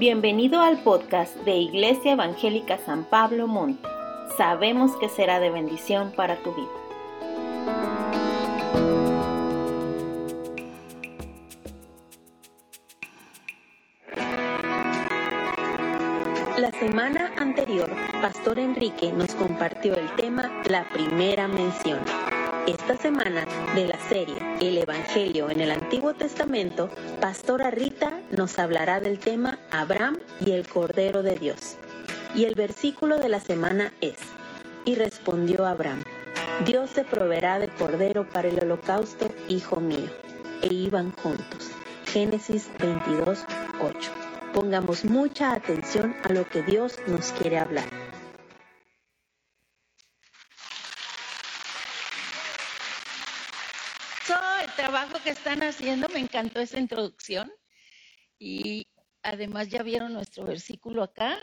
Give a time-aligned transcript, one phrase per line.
[0.00, 3.86] Bienvenido al podcast de Iglesia Evangélica San Pablo Monte.
[4.38, 6.70] Sabemos que será de bendición para tu vida.
[16.56, 17.90] La semana anterior,
[18.22, 21.98] Pastor Enrique nos compartió el tema La primera mención.
[22.66, 26.88] Esta semana de la serie El Evangelio en el Antiguo Testamento,
[27.20, 31.76] Pastora Rita nos hablará del tema Abraham y el Cordero de Dios.
[32.34, 34.16] Y el versículo de la semana es,
[34.84, 36.02] y respondió Abraham,
[36.64, 40.10] Dios te proveerá de cordero para el holocausto, hijo mío.
[40.62, 41.70] E iban juntos.
[42.06, 43.44] Génesis 22,
[43.80, 44.10] 8.
[44.52, 47.88] Pongamos mucha atención a lo que Dios nos quiere hablar.
[54.80, 57.52] trabajo que están haciendo, me encantó esa introducción.
[58.38, 58.86] Y
[59.22, 61.38] además ya vieron nuestro versículo acá.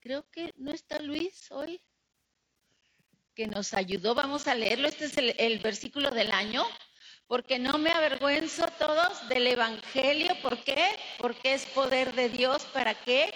[0.00, 1.80] Creo que no está Luis hoy,
[3.34, 4.14] que nos ayudó.
[4.14, 4.88] Vamos a leerlo.
[4.88, 6.64] Este es el, versículo del año.
[7.26, 10.34] Porque no me avergüenzo todos del Evangelio.
[10.42, 10.96] ¿Por qué?
[11.18, 12.64] Porque es poder de Dios.
[12.66, 13.34] ¿Para qué?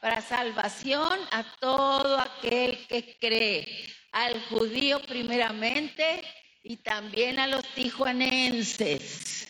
[0.00, 3.86] Para salvación a todo aquel que cree.
[4.12, 6.22] Al judío primeramente
[6.62, 9.41] y también a los tijuanenses.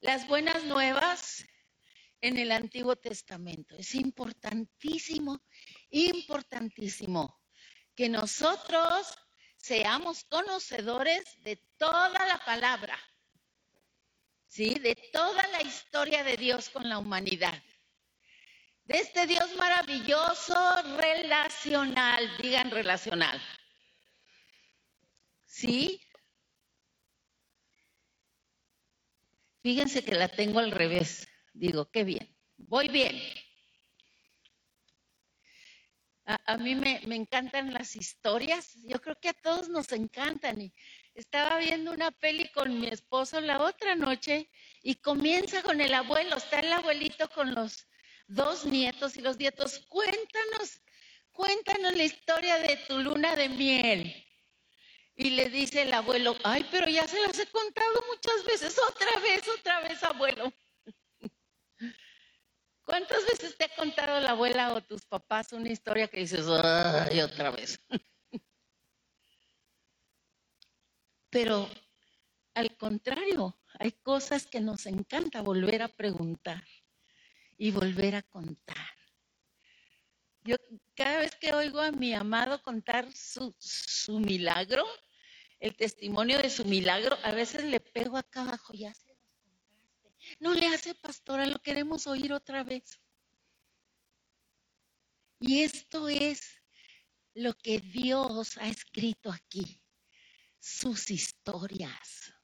[0.00, 1.44] Las buenas nuevas
[2.20, 3.76] en el Antiguo Testamento.
[3.76, 5.42] Es importantísimo,
[5.90, 7.40] importantísimo
[7.94, 9.14] que nosotros
[9.56, 12.98] seamos conocedores de toda la palabra,
[14.46, 14.74] ¿sí?
[14.74, 17.62] De toda la historia de Dios con la humanidad
[18.90, 20.56] de este Dios maravilloso,
[20.96, 23.40] relacional, digan relacional.
[25.60, 26.00] ¿Sí?
[29.62, 31.28] Fíjense que la tengo al revés.
[31.52, 32.34] Digo, qué bien.
[32.56, 33.20] Voy bien.
[36.24, 38.74] A, mí me, me, encantan las historias.
[38.84, 40.72] Yo creo que a todos nos encantan.
[41.14, 44.48] Estaba viendo una peli con mi esposo la otra noche
[44.82, 46.38] y comienza con el abuelo.
[46.38, 47.86] Está el abuelito con los
[48.28, 50.80] dos nietos y los nietos, cuéntanos,
[51.32, 54.29] cuéntanos la historia de tu luna de miel.
[55.20, 59.20] Y le dice el abuelo, ay, pero ya se las he contado muchas veces, otra
[59.20, 60.50] vez, otra vez, abuelo.
[62.82, 67.20] ¿Cuántas veces te ha contado la abuela o tus papás una historia que dices, ay,
[67.20, 67.78] otra vez?
[71.28, 71.68] Pero
[72.54, 76.64] al contrario, hay cosas que nos encanta volver a preguntar
[77.58, 78.88] y volver a contar.
[80.44, 80.56] Yo
[80.94, 84.86] cada vez que oigo a mi amado contar su, su milagro,
[85.60, 90.36] el testimonio de su milagro, a veces le pego acá abajo, los contaste.
[90.40, 93.00] No le hace pastora, lo queremos oír otra vez.
[95.38, 96.60] Y esto es
[97.34, 99.80] lo que Dios ha escrito aquí,
[100.58, 102.34] sus historias.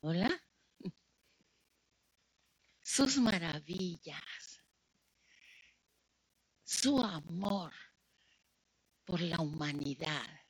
[0.00, 0.42] ¿Hola?
[2.96, 4.62] sus maravillas,
[6.64, 7.74] su amor
[9.04, 10.45] por la humanidad.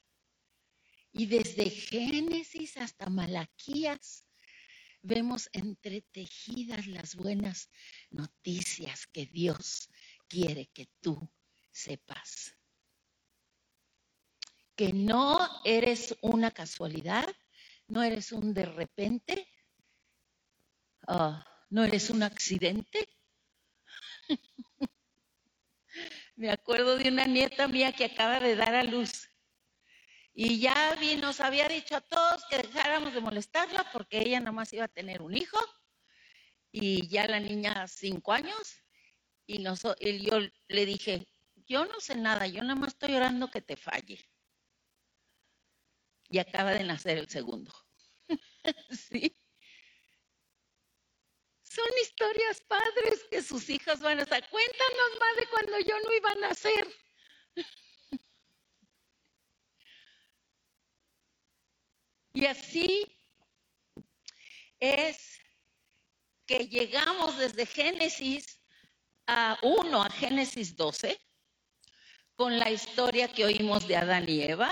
[1.19, 4.29] Y desde Génesis hasta Malaquías
[5.01, 7.71] vemos entretejidas las buenas
[8.11, 9.89] noticias que Dios
[10.29, 11.19] quiere que tú
[11.73, 12.55] sepas.
[14.75, 17.35] Que no eres una casualidad,
[17.89, 19.49] no eres un de repente.
[21.09, 23.09] Ah, ¿No eres un accidente?
[26.37, 29.31] Me acuerdo de una nieta mía que acaba de dar a luz.
[30.39, 34.53] Y ya vi, nos había dicho a todos que dejáramos de molestarla porque ella nada
[34.53, 35.59] más iba a tener un hijo.
[36.71, 38.85] Y ya la niña cinco años.
[39.47, 41.27] Y, yo le dije,
[41.67, 44.29] yo no sé nada, yo nada más estoy orando que te falle.
[46.29, 47.73] Y acaba de nacer el segundo.
[48.91, 49.35] sí.
[51.63, 54.47] Son historias padres que sus hijas van a estar.
[54.51, 56.95] Cuéntanos de cuando yo no iba a nacer.
[62.37, 63.07] Y así
[64.79, 65.41] es
[66.45, 68.61] que llegamos desde Génesis
[69.27, 71.19] a 1 a Génesis 12
[72.35, 74.71] con la historia que oímos de Adán y Eva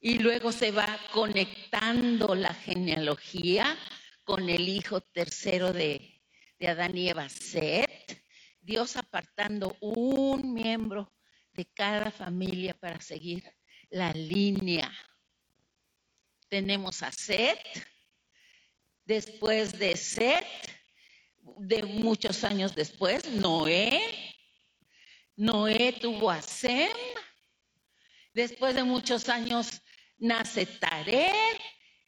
[0.00, 3.76] y luego se va conectando la genealogía
[4.24, 6.22] con el hijo tercero de,
[6.66, 8.24] Adán y Eva, Set,
[8.62, 11.12] Dios apartando un miembro
[11.52, 13.44] de cada familia para seguir
[13.90, 14.90] la línea.
[16.50, 17.58] Tenemos a Set,
[19.04, 20.46] después de Set,
[21.58, 24.36] de muchos años después, Noé.
[25.36, 26.92] Noé tuvo a Sem.
[28.34, 29.80] Después de muchos años
[30.18, 31.32] nace Taré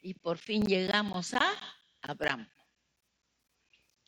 [0.01, 2.49] y por fin llegamos a Abraham,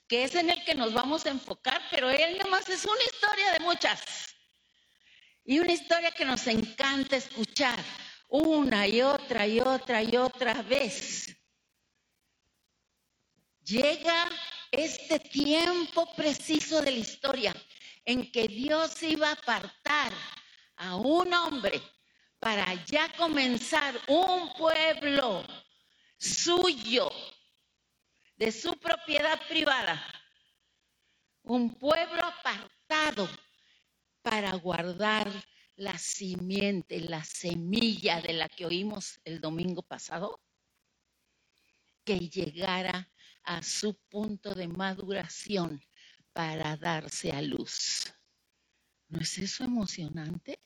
[0.07, 3.51] que es en el que nos vamos a enfocar, pero él nomás es una historia
[3.53, 4.01] de muchas.
[5.43, 7.83] Y una historia que nos encanta escuchar
[8.27, 11.35] una y otra y otra y otra vez.
[13.61, 14.29] Llega
[14.71, 17.55] este tiempo preciso de la historia
[18.03, 20.13] en que Dios iba a apartar
[20.77, 21.81] a un hombre
[22.39, 25.43] para ya comenzar un pueblo
[26.17, 27.09] suyo,
[28.35, 30.03] de su propiedad privada,
[31.43, 33.29] un pueblo apartado
[34.21, 35.31] para guardar
[35.75, 40.41] la simiente, la semilla de la que oímos el domingo pasado,
[42.03, 43.11] que llegara
[43.43, 45.83] a su punto de maduración
[46.33, 48.13] para darse a luz.
[49.07, 50.59] ¿No es eso emocionante?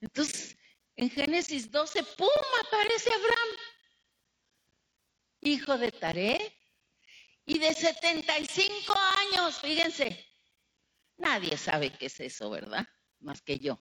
[0.00, 0.56] Entonces,
[0.96, 2.28] en Génesis 12, ¡pum!
[2.66, 3.56] aparece Abraham,
[5.40, 6.54] hijo de Taré,
[7.48, 10.26] y de 75 años, fíjense.
[11.16, 12.86] Nadie sabe qué es eso, ¿verdad?
[13.20, 13.78] Más que yo.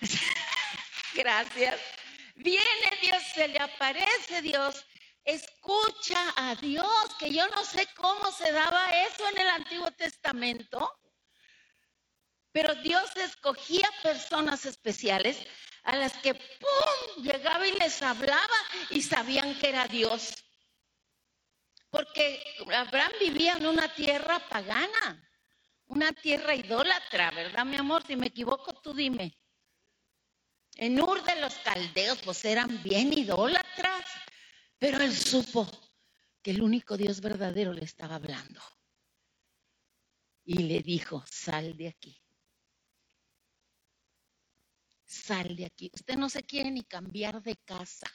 [1.14, 1.80] Gracias.
[2.36, 4.86] Viene Dios, se le aparece Dios,
[5.24, 10.90] escucha a Dios, que yo no sé cómo se daba eso en el Antiguo Testamento,
[12.52, 15.46] pero Dios escogía personas especiales
[15.82, 18.56] a las que, ¡pum!, llegaba y les hablaba
[18.90, 20.34] y sabían que era Dios.
[21.90, 22.42] Porque
[22.74, 25.29] Abraham vivía en una tierra pagana,
[25.90, 28.06] una tierra idólatra, ¿verdad, mi amor?
[28.06, 29.36] Si me equivoco, tú dime.
[30.76, 34.06] En Ur de los caldeos, pues eran bien idólatras,
[34.78, 35.68] pero él supo
[36.42, 38.62] que el único Dios verdadero le estaba hablando.
[40.44, 42.22] Y le dijo, sal de aquí.
[45.04, 45.90] Sal de aquí.
[45.92, 48.06] Usted no se quiere ni cambiar de casa.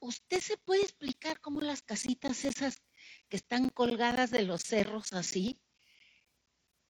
[0.00, 2.82] ¿Usted se puede explicar cómo las casitas esas
[3.28, 5.60] que están colgadas de los cerros así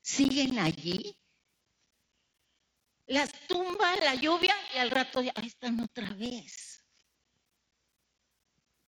[0.02, 1.19] siguen allí?
[3.06, 6.84] Las tumba la lluvia y al rato ya están otra vez.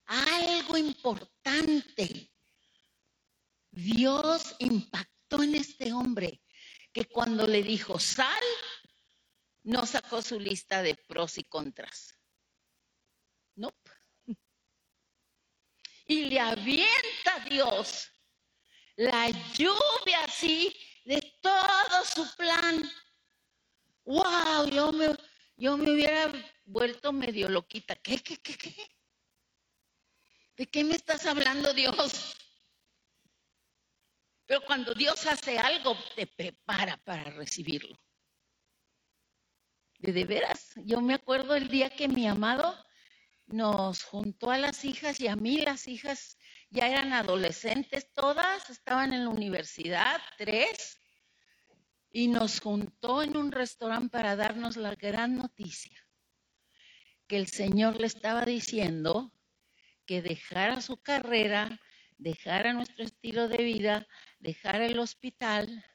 [0.05, 2.31] Algo importante.
[3.71, 6.41] Dios impactó en este hombre
[6.91, 8.43] que cuando le dijo sal,
[9.63, 12.17] no sacó su lista de pros y contras.
[13.55, 13.71] No.
[16.07, 18.09] Y le avienta Dios
[18.95, 20.75] la lluvia así
[21.05, 22.89] de todo su plan
[24.07, 25.15] wow, yo me,
[25.57, 26.31] yo me hubiera
[26.65, 27.95] vuelto medio loquita.
[27.95, 28.75] ¿Qué, qué, qué, qué?
[30.55, 32.35] ¿De qué me estás hablando, Dios?
[34.45, 37.99] Pero cuando Dios hace algo, te prepara para recibirlo.
[39.99, 42.86] De, de veras, yo me acuerdo el día que mi amado
[43.47, 46.37] nos juntó a las hijas y a mí las hijas
[46.69, 50.99] ya eran adolescentes, todas estaban en la universidad, tres,
[52.11, 55.97] y nos juntó en un restaurante para darnos la gran noticia,
[57.27, 59.33] que el Señor le estaba diciendo
[60.05, 61.79] que dejara su carrera,
[62.17, 64.07] dejara nuestro estilo de vida,
[64.39, 65.85] dejara el hospital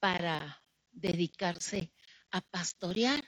[0.00, 1.92] para dedicarse
[2.30, 3.22] a pastorear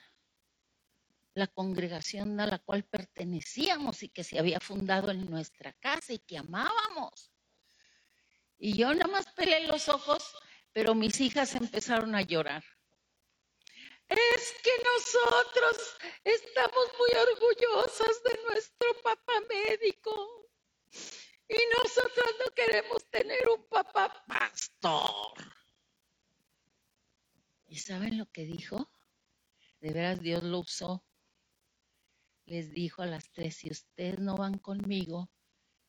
[1.37, 6.19] la congregación a la cual pertenecíamos y que se había fundado en nuestra casa y
[6.19, 7.31] que amábamos.
[8.57, 10.35] Y yo nada más pelé los ojos
[10.77, 12.63] pero mis hijas empezaron a llorar.
[14.07, 20.47] Es que nosotros estamos muy orgullosas de nuestro papá médico
[21.49, 25.33] y nosotros no queremos tener un papá pastor.
[27.65, 28.91] ¿Y saben lo que dijo?
[29.79, 31.03] De veras Dios lo usó.
[32.47, 35.29] Les dijo a las tres, si ustedes no van conmigo,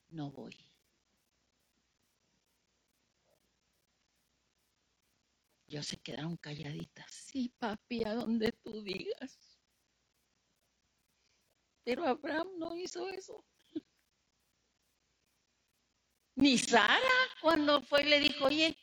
[0.08, 0.56] no voy.
[5.68, 7.12] Yo se quedaron calladitas.
[7.12, 9.38] Sí, papi, a donde tú digas.
[11.84, 13.44] Pero Abraham no hizo eso.
[16.34, 16.98] Ni Sara,
[17.40, 18.76] cuando fue le dijo, oye,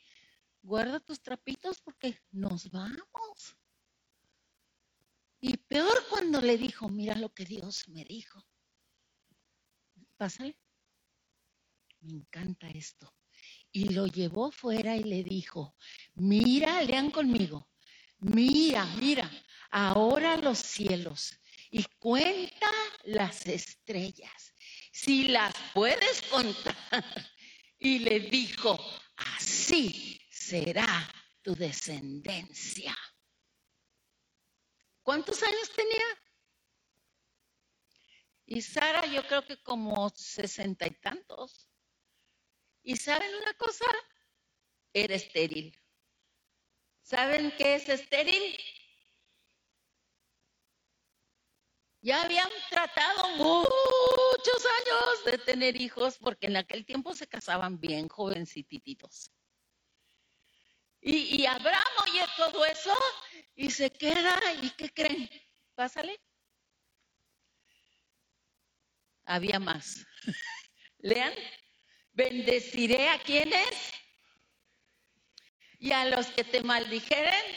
[0.62, 3.54] guarda tus trapitos porque nos vamos.
[5.48, 8.44] Y peor cuando le dijo, mira lo que Dios me dijo.
[10.16, 10.58] Pásale.
[12.00, 13.14] Me encanta esto
[13.70, 15.76] y lo llevó fuera y le dijo,
[16.14, 17.68] mira, lean conmigo,
[18.18, 19.30] mira, mira,
[19.70, 21.38] ahora los cielos
[21.70, 22.68] y cuenta
[23.04, 24.52] las estrellas,
[24.92, 27.04] si las puedes contar.
[27.78, 28.76] Y le dijo,
[29.16, 31.08] así será
[31.42, 32.96] tu descendencia.
[35.06, 36.04] ¿Cuántos años tenía?
[38.44, 41.68] Y Sara yo creo que como sesenta y tantos.
[42.82, 43.84] ¿Y saben una cosa?
[44.92, 45.80] Era estéril.
[47.02, 48.58] ¿Saben qué es estéril?
[52.00, 58.08] Ya habían tratado muchos años de tener hijos porque en aquel tiempo se casaban bien
[58.08, 59.30] jovencititos.
[61.08, 62.92] Y, Abraham oye todo eso
[63.54, 65.30] y se queda, ¿y qué creen?
[65.76, 66.20] Pásale.
[69.24, 70.04] Había más.
[70.98, 71.32] Lean,
[72.10, 73.92] bendeciré a quienes
[75.78, 77.54] y a los que te maldijeren,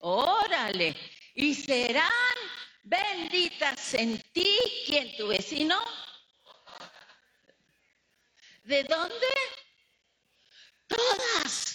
[0.00, 0.94] órale,
[1.34, 2.36] y serán
[2.82, 5.80] benditas en ti, ¿quién tu vecino?
[8.64, 9.26] ¿De dónde?
[10.86, 11.69] Todas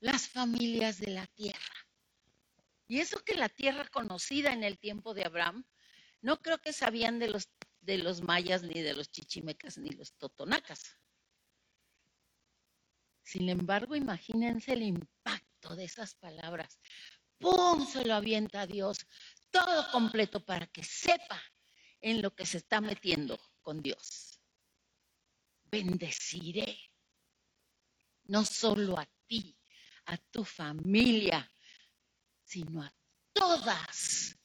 [0.00, 1.74] las familias de la tierra.
[2.88, 5.64] Y eso que la tierra conocida en el tiempo de Abraham,
[6.20, 7.48] no creo que sabían de los,
[7.80, 10.96] de los mayas, ni de los chichimecas, ni los totonacas.
[13.22, 16.78] Sin embargo, imagínense el impacto de esas palabras.
[17.38, 17.86] ¡Pum!
[17.86, 18.98] Se lo avienta a Dios
[19.50, 21.42] todo completo para que sepa
[22.00, 24.40] en lo que se está metiendo con Dios.
[25.64, 26.78] Bendeciré
[28.24, 29.55] no solo a ti,
[30.06, 31.50] a tu familia,
[32.44, 32.92] sino a
[33.32, 34.36] todas,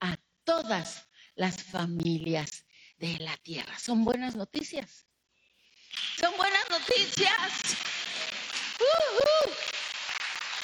[0.00, 3.78] a todas las familias de la tierra.
[3.78, 5.06] Son buenas noticias.
[6.18, 7.76] Son buenas noticias.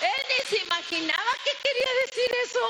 [0.03, 2.61] Él ni se imaginaba que quería decir eso.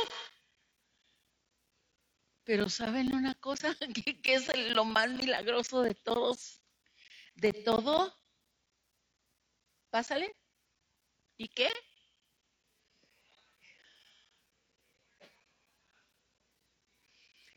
[2.44, 3.76] Pero ¿saben una cosa?
[4.22, 6.62] que es lo más milagroso de todos?
[7.34, 8.14] De todo.
[9.90, 10.36] Pásale.
[11.38, 11.68] ¿Y qué?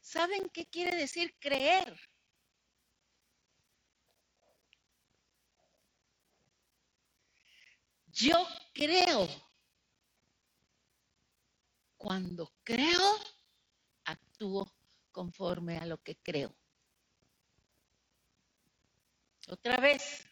[0.02, 1.96] ¿Saben qué quiere decir creer?
[8.08, 9.28] Yo creo.
[11.96, 13.20] Cuando creo,
[14.06, 14.74] actúo
[15.12, 16.56] conforme a lo que creo.
[19.48, 20.26] Otra vez,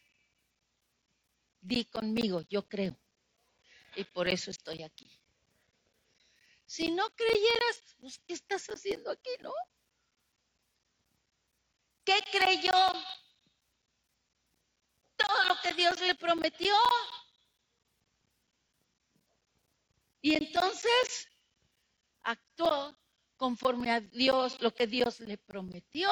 [1.61, 2.97] di conmigo, yo creo.
[3.97, 5.09] Y por eso estoy aquí.
[6.67, 9.51] Si no creyeras, pues, ¿qué estás haciendo aquí, no?
[12.05, 12.71] ¿Qué creyó?
[15.15, 16.75] Todo lo que Dios le prometió.
[20.21, 21.27] Y entonces
[22.21, 22.95] actuó
[23.35, 26.11] conforme a Dios, lo que Dios le prometió.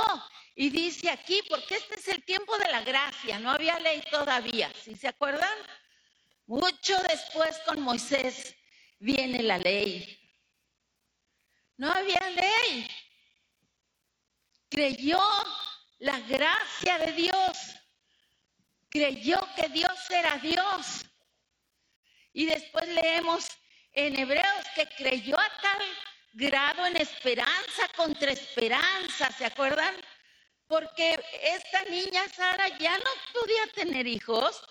[0.56, 4.74] Y dice aquí, porque este es el tiempo de la gracia, no había ley todavía,
[4.74, 5.56] ¿sí se acuerdan?
[6.48, 8.56] Mucho después con Moisés
[9.00, 10.20] viene la ley.
[11.78, 12.88] No había ley.
[14.70, 15.20] Creyó
[16.00, 17.58] la gracia de Dios.
[18.90, 21.06] Creyó que Dios era Dios.
[22.32, 23.48] Y después leemos
[23.94, 25.82] en Hebreos que creyó a tal
[26.34, 29.96] grado en esperanza contra esperanza, ¿se acuerdan?
[30.68, 34.62] Porque esta niña Sara ya no podía tener hijos,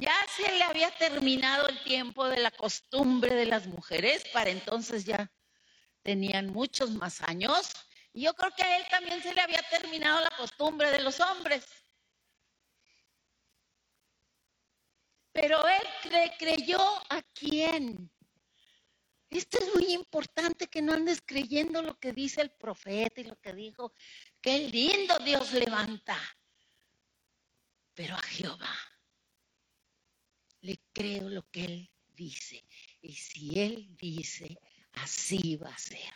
[0.00, 5.04] ya se le había terminado el tiempo de la costumbre de las mujeres, para entonces
[5.04, 5.30] ya
[6.02, 7.70] tenían muchos más años,
[8.14, 11.20] y yo creo que a él también se le había terminado la costumbre de los
[11.20, 11.66] hombres.
[15.32, 16.80] Pero él creyó
[17.10, 18.10] a quién?
[19.28, 23.36] Esto es muy importante que no andes creyendo lo que dice el profeta y lo
[23.36, 23.92] que dijo.
[24.40, 26.18] Qué lindo Dios levanta.
[27.94, 28.89] Pero a Jehová
[30.60, 32.64] le creo lo que Él dice.
[33.00, 34.58] Y si Él dice,
[34.92, 36.14] así va a ser.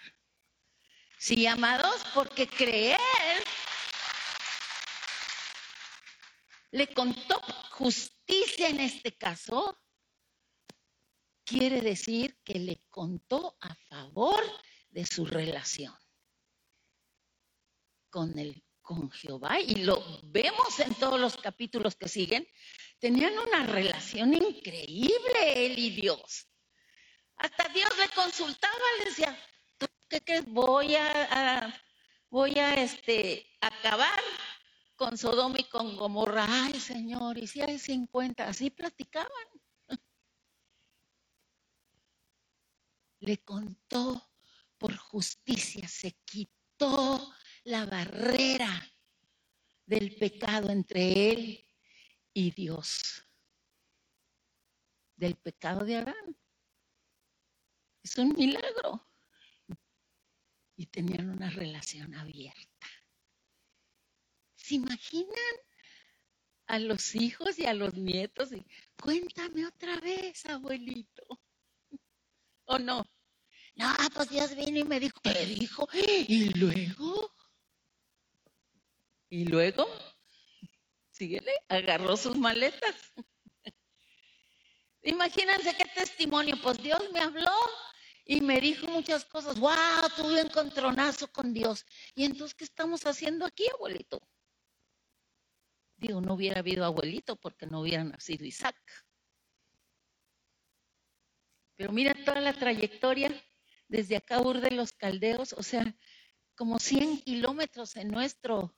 [1.18, 2.98] Sí, amados, porque creer
[6.70, 9.80] le contó justicia en este caso
[11.44, 14.42] quiere decir que le contó a favor
[14.90, 15.94] de su relación
[18.10, 19.60] con, el, con Jehová.
[19.60, 22.46] Y lo vemos en todos los capítulos que siguen.
[23.04, 26.48] Tenían una relación increíble él y Dios.
[27.36, 29.38] Hasta Dios le consultaba, le decía,
[29.76, 30.40] ¿tú qué?
[30.40, 31.82] Voy a,
[32.30, 34.22] voy a este, acabar
[34.96, 36.46] con Sodoma y con Gomorra.
[36.48, 39.48] Ay, Señor, y si hay 50, así platicaban.
[43.20, 44.30] le contó
[44.78, 47.34] por justicia, se quitó
[47.64, 48.82] la barrera
[49.84, 51.64] del pecado entre él
[52.34, 53.24] y Dios,
[55.16, 56.36] del pecado de Adán.
[58.02, 59.08] Es un milagro.
[60.76, 62.88] Y tenían una relación abierta.
[64.56, 65.54] ¿Se imaginan
[66.66, 68.52] a los hijos y a los nietos?
[68.52, 68.66] Y,
[69.00, 71.40] Cuéntame otra vez, abuelito.
[72.66, 73.06] ¿O no?
[73.76, 75.88] No, pues Dios vino y me dijo, ¿qué dijo?
[75.92, 77.34] Y luego,
[79.28, 79.86] y luego,
[81.14, 83.12] síguele, agarró sus maletas.
[85.02, 87.56] Imagínense qué testimonio, pues Dios me habló
[88.24, 89.58] y me dijo muchas cosas.
[89.58, 90.08] ¡Wow!
[90.16, 91.84] Tuve un encontronazo con Dios.
[92.14, 94.20] ¿Y entonces qué estamos haciendo aquí, abuelito?
[95.96, 98.76] Digo, no hubiera habido abuelito porque no hubiera nacido Isaac.
[101.76, 103.30] Pero mira toda la trayectoria
[103.88, 105.94] desde acá, Ur de los Caldeos, o sea,
[106.56, 108.74] como 100 kilómetros en, nuestro,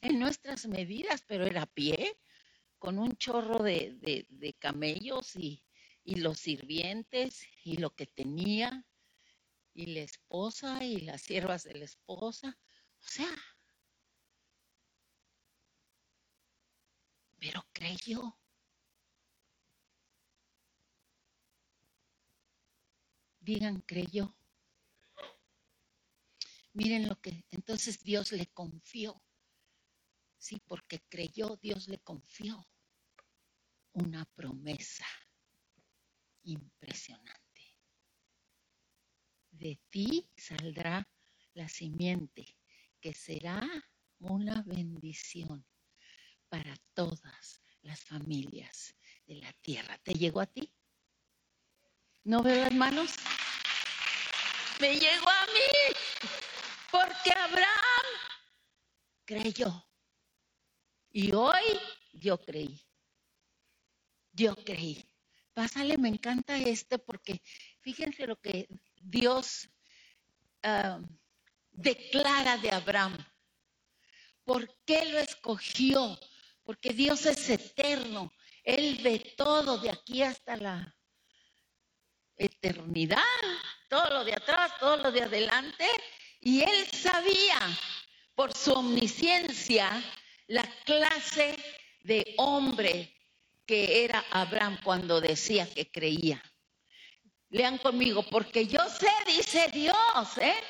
[0.00, 2.18] en nuestras medidas, pero era a pie,
[2.78, 3.96] con un chorro de,
[4.28, 5.64] de, camellos y,
[6.04, 8.86] y los sirvientes y lo que tenía,
[9.74, 12.58] y la esposa y las siervas de la esposa.
[12.98, 13.30] O sea,
[17.38, 18.36] pero creyó.
[23.40, 24.34] Digan, creyó.
[26.72, 29.20] Miren lo que entonces Dios le confió.
[30.40, 32.66] Sí, porque creyó, Dios le confió
[33.92, 35.06] una promesa
[36.44, 37.76] impresionante.
[39.50, 41.06] De ti saldrá
[41.52, 42.56] la simiente,
[43.02, 43.60] que será
[44.18, 45.66] una bendición
[46.48, 48.94] para todas las familias
[49.26, 49.98] de la tierra.
[49.98, 50.72] ¿Te llegó a ti?
[52.24, 53.14] ¿No veo las manos?
[54.80, 56.30] Me llegó a mí,
[56.90, 58.06] porque Abraham
[59.26, 59.89] creyó.
[61.12, 61.78] Y hoy
[62.12, 62.80] yo creí.
[64.32, 65.04] Yo creí.
[65.52, 67.42] Pásale, me encanta este porque
[67.80, 68.68] fíjense lo que
[69.02, 69.68] Dios
[70.62, 71.00] ah,
[71.72, 73.16] declara de Abraham.
[74.44, 76.18] ¿Por qué lo escogió?
[76.62, 78.32] Porque Dios es eterno.
[78.62, 80.96] Él ve todo de aquí hasta la
[82.36, 83.18] eternidad,
[83.88, 85.86] todo lo de atrás, todo lo de adelante.
[86.40, 87.58] Y él sabía
[88.34, 90.02] por su omnisciencia
[90.50, 91.54] la clase
[92.02, 93.14] de hombre
[93.64, 96.42] que era Abraham cuando decía que creía.
[97.50, 100.60] Lean conmigo, porque yo sé, dice Dios, ¿eh?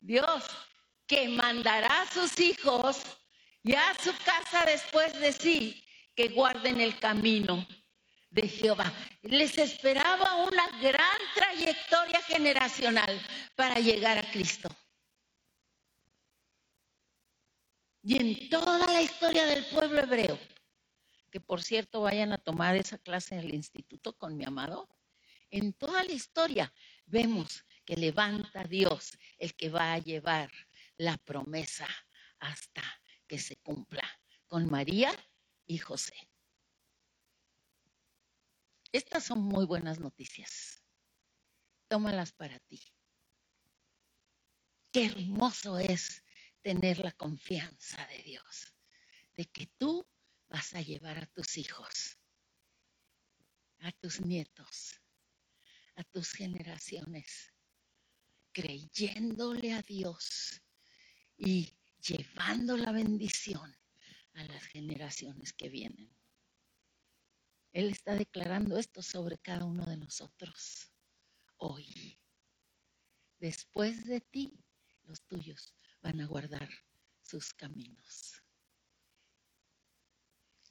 [0.00, 0.44] Dios,
[1.06, 3.02] que mandará a sus hijos
[3.62, 7.66] y a su casa después de sí que guarden el camino
[8.30, 8.90] de Jehová.
[9.20, 13.20] Les esperaba una gran trayectoria generacional
[13.54, 14.70] para llegar a Cristo.
[18.08, 20.38] Y en toda la historia del pueblo hebreo,
[21.28, 24.88] que por cierto vayan a tomar esa clase en el instituto con mi amado,
[25.50, 26.72] en toda la historia
[27.06, 30.52] vemos que levanta Dios el que va a llevar
[30.96, 31.88] la promesa
[32.38, 32.84] hasta
[33.26, 34.08] que se cumpla
[34.46, 35.12] con María
[35.66, 36.14] y José.
[38.92, 40.80] Estas son muy buenas noticias.
[41.88, 42.80] Tómalas para ti.
[44.92, 46.22] Qué hermoso es
[46.66, 48.74] tener la confianza de Dios,
[49.36, 50.04] de que tú
[50.48, 52.18] vas a llevar a tus hijos,
[53.78, 55.00] a tus nietos,
[55.94, 57.54] a tus generaciones,
[58.50, 60.60] creyéndole a Dios
[61.36, 63.72] y llevando la bendición
[64.32, 66.12] a las generaciones que vienen.
[67.74, 70.90] Él está declarando esto sobre cada uno de nosotros
[71.58, 72.18] hoy.
[73.38, 74.64] Después de ti,
[75.04, 75.75] los tuyos
[76.06, 76.68] van a guardar
[77.20, 78.40] sus caminos.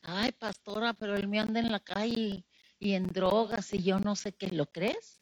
[0.02, 2.46] Ay, pastora, pero él me anda en la calle
[2.80, 4.48] y, en drogas y yo no sé qué.
[4.48, 5.22] ¿Lo crees?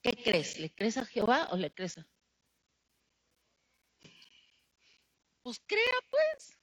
[0.00, 0.58] ¿Qué crees?
[0.58, 2.08] ¿Le crees a Jehová o le crees a?
[5.42, 6.58] Pues crea, pues.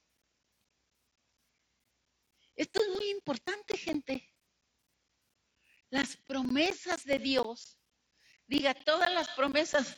[2.55, 4.33] Esto es muy importante, gente.
[5.91, 7.77] Las promesas de Dios,
[8.47, 9.95] diga todas las promesas,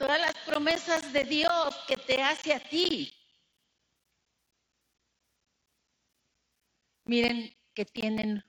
[0.00, 3.14] todas las promesas de Dios que te hace a ti.
[7.04, 8.42] Miren que tienen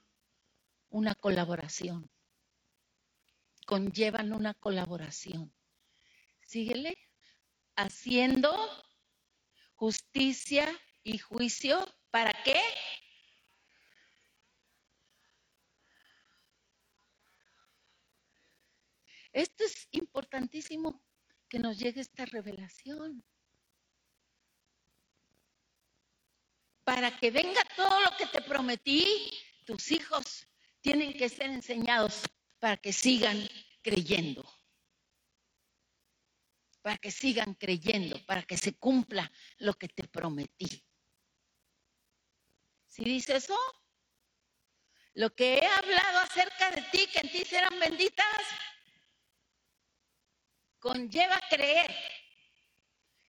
[0.89, 2.09] una colaboración,
[3.67, 5.53] conllevan una colaboración.
[6.45, 6.97] Síguele
[7.75, 8.55] haciendo
[9.75, 10.65] justicia
[11.03, 12.59] y juicio ¿Para qué?
[19.31, 21.01] Esto es importantísimo
[21.51, 23.21] que nos llegue esta revelación.
[26.85, 29.29] Para que venga todo lo que te prometí,
[29.65, 30.47] tus hijos
[30.79, 32.23] tienen que ser enseñados
[32.57, 33.37] para que sigan
[33.81, 34.49] creyendo.
[36.81, 40.85] Para que sigan creyendo, para que se cumpla lo que te prometí.
[42.87, 43.59] Si dice eso,
[45.15, 48.41] lo que he hablado acerca de ti, que en ti serán benditas,
[50.81, 51.95] conlleva creer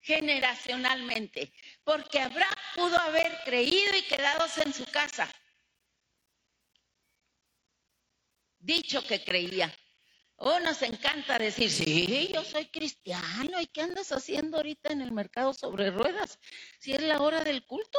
[0.01, 1.53] generacionalmente,
[1.85, 5.33] porque Abraham pudo haber creído y quedados en su casa.
[8.59, 9.73] Dicho que creía.
[10.37, 15.13] Oh, nos encanta decir, sí, yo soy cristiano, ¿y qué andas haciendo ahorita en el
[15.13, 16.41] mercado sobre ruedas?
[16.81, 17.99] Si es la hora del culto.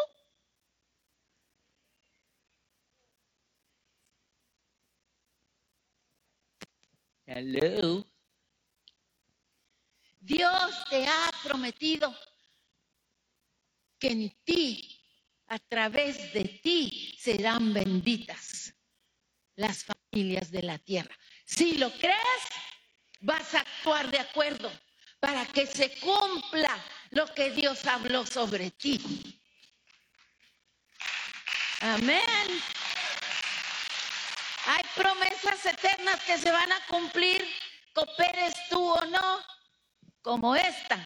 [7.25, 8.12] Hello.
[10.23, 12.17] Dios te ha prometido
[13.99, 15.03] que en ti,
[15.47, 18.73] a través de ti, serán benditas
[19.55, 21.13] las familias de la tierra.
[21.45, 22.43] Si lo crees,
[23.19, 24.71] vas a actuar de acuerdo
[25.19, 26.73] para que se cumpla
[27.09, 29.01] lo que Dios habló sobre ti.
[31.81, 32.63] Amén.
[34.67, 37.45] Hay promesas eternas que se van a cumplir,
[37.93, 39.52] cooperes tú o no,
[40.23, 40.97] como esta.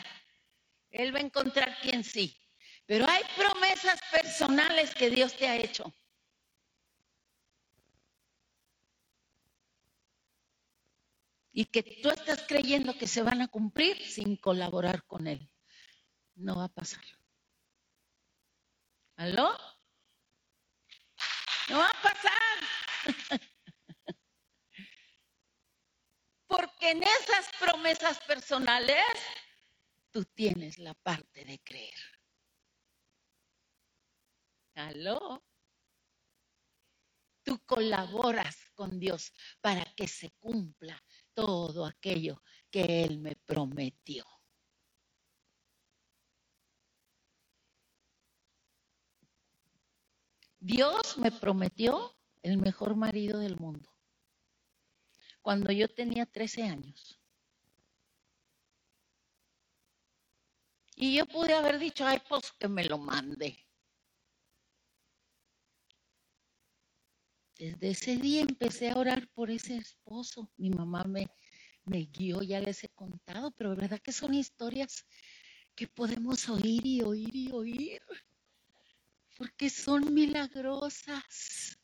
[0.91, 2.39] Él va a encontrar quien sí.
[2.85, 5.93] Pero hay promesas personales que Dios te ha hecho.
[11.51, 15.51] Y que tú estás creyendo que se van a cumplir sin colaborar con Él.
[16.35, 17.03] No va a pasar.
[19.17, 19.57] ¿Aló?
[21.69, 23.41] No va a pasar.
[26.47, 29.03] Porque en esas promesas personales
[30.11, 31.99] tú tienes la parte de creer.
[34.75, 35.43] ¿Aló?
[37.43, 41.01] Tú colaboras con Dios para que se cumpla
[41.33, 44.25] todo aquello que Él me prometió.
[50.59, 53.96] Dios me prometió el mejor marido del mundo
[55.47, 57.17] cuando yo tenía 13 años.
[60.97, 63.57] Y yo pude haber dicho, ay, pues que me lo mande.
[67.57, 70.51] Desde ese día empecé a orar por ese esposo.
[70.57, 71.29] Mi mamá me,
[71.85, 75.05] me guió, ya les he contado, pero de verdad que son historias
[75.75, 78.01] que podemos oír y oír y oír,
[79.37, 81.76] porque son milagrosas.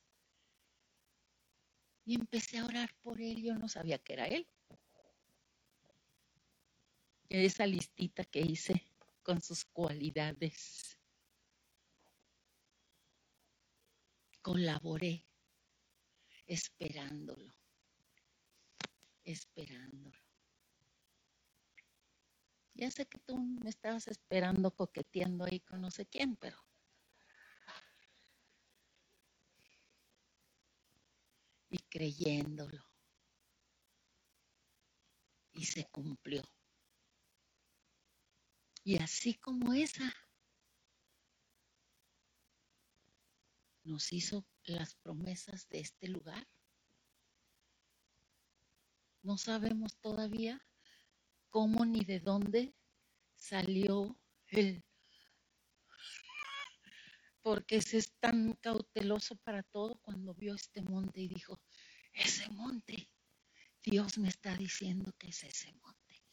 [2.06, 4.48] Y empecé a orar por él, yo no sabía que era él.
[7.30, 8.86] Esa listita que hice
[9.24, 11.00] con sus cualidades.
[14.42, 15.26] Colaboré
[16.46, 17.54] esperándolo,
[19.24, 20.20] esperándolo.
[22.76, 26.58] Ya sé que tú me estabas esperando coqueteando ahí con no sé quién, pero
[31.74, 32.84] y creyéndolo.
[35.52, 36.44] Y se cumplió.
[38.84, 40.12] Y así como esa,
[43.84, 46.48] nos hizo las promesas de este lugar.
[49.22, 50.66] No sabemos todavía
[51.50, 52.76] cómo ni de dónde
[53.36, 54.84] salió el
[57.44, 61.60] porque se es tan cauteloso para todo cuando vio este monte y dijo,
[62.13, 63.10] ese monte,
[63.84, 66.23] Dios me está diciendo que es ese monte.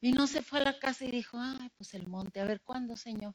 [0.00, 2.60] Y no se fue a la casa y dijo, ay, pues el monte, a ver
[2.62, 3.34] cuándo, Señor.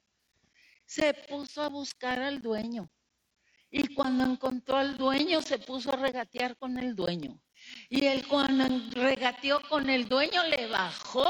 [0.86, 2.90] Se puso a buscar al dueño.
[3.70, 7.42] Y cuando encontró al dueño, se puso a regatear con el dueño.
[7.90, 11.26] Y él cuando regateó con el dueño, le bajó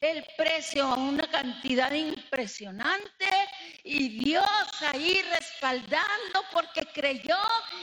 [0.00, 3.28] el precio a una cantidad impresionante
[3.84, 4.48] y Dios
[4.80, 7.36] ahí respaldando porque creyó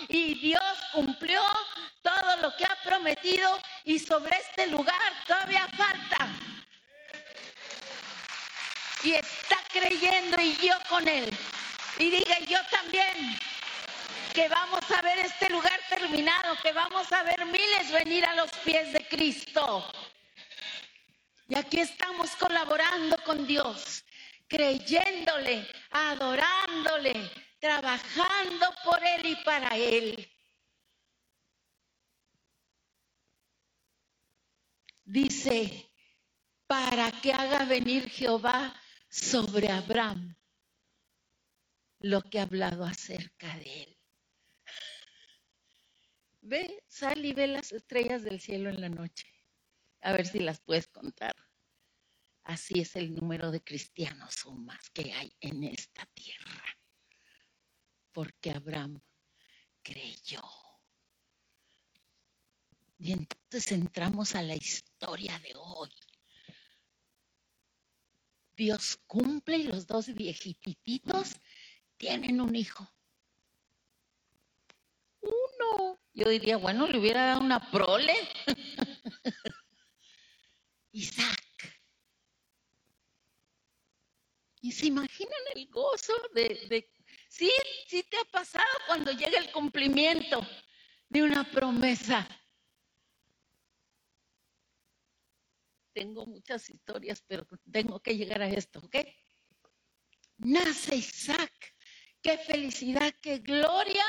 [0.07, 1.39] y Dios cumplió
[2.01, 6.27] todo lo que ha prometido y sobre este lugar todavía falta.
[9.03, 11.29] Y está creyendo y yo con él.
[11.99, 13.37] Y diga yo también
[14.33, 18.49] que vamos a ver este lugar terminado, que vamos a ver miles venir a los
[18.63, 19.87] pies de Cristo.
[21.47, 24.03] Y aquí estamos colaborando con Dios,
[24.47, 30.31] creyéndole, adorándole, trabajando por Él y para Él.
[35.07, 35.89] dice,
[36.67, 38.75] para que haga venir Jehová
[39.09, 40.35] sobre Abraham
[41.99, 43.97] lo que ha hablado acerca de él.
[46.41, 49.25] Ve, sal y ve las estrellas del cielo en la noche.
[50.01, 51.35] A ver si las puedes contar.
[52.43, 56.63] Así es el número de cristianos o más que hay en esta tierra.
[58.13, 59.01] Porque Abraham
[59.83, 60.41] creyó.
[62.99, 65.91] Y entonces entramos a la historia de hoy.
[68.55, 71.35] Dios cumple y los dos viejititos
[71.97, 72.91] tienen un hijo.
[75.21, 75.99] Uno.
[76.13, 78.15] Yo diría, bueno, le hubiera dado una prole.
[80.97, 81.43] Isaac.
[84.61, 86.91] Y se imaginan el gozo de, de,
[87.29, 87.51] sí,
[87.87, 90.41] sí te ha pasado cuando llega el cumplimiento
[91.07, 92.27] de una promesa.
[95.93, 98.95] Tengo muchas historias, pero tengo que llegar a esto, ¿ok?
[100.37, 101.53] Nace Isaac
[102.21, 104.05] qué felicidad, qué gloria.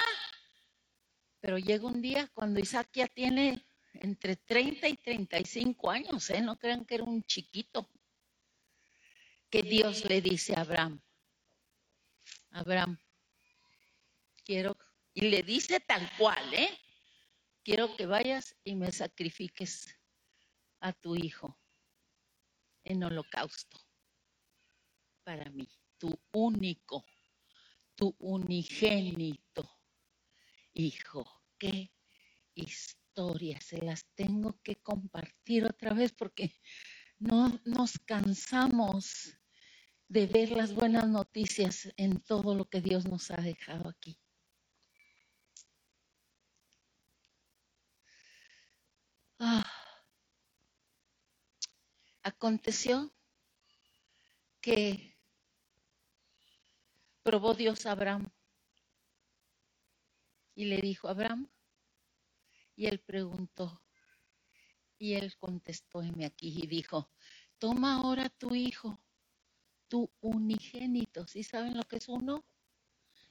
[1.41, 6.41] Pero llega un día cuando Isaac ya tiene entre 30 y 35 años, ¿eh?
[6.41, 7.89] No crean que era un chiquito.
[9.51, 11.01] Que Dios le dice a Abraham,
[12.51, 12.99] Abraham,
[14.45, 14.77] quiero,
[15.15, 16.79] y le dice tal cual, ¿eh?
[17.63, 19.99] Quiero que vayas y me sacrifiques
[20.81, 21.59] a tu hijo
[22.85, 23.79] en holocausto
[25.25, 27.05] para mí, tu único
[27.99, 29.69] tu unigénito
[30.73, 31.43] hijo.
[31.59, 31.91] Qué
[32.55, 32.98] historia,
[33.61, 36.55] se las tengo que compartir otra vez porque
[37.19, 39.37] no nos cansamos
[40.07, 44.21] de ver las buenas noticias en todo lo que Dios nos ha dejado aquí.
[49.41, 49.65] Ah.
[52.23, 53.13] Aconteció
[54.61, 55.17] que
[57.25, 58.31] probó Dios a Abraham.
[60.55, 61.49] Y le dijo, Abraham,
[62.79, 63.83] y él preguntó,
[64.99, 67.11] y él contestó, me aquí, y dijo,
[67.59, 69.01] toma ahora tu hijo,
[69.89, 71.27] tu unigénito.
[71.27, 72.47] ¿Sí saben lo que es uno?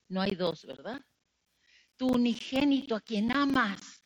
[0.09, 0.99] No hay dos, ¿verdad?
[1.95, 4.03] Tu unigénito a quien amas,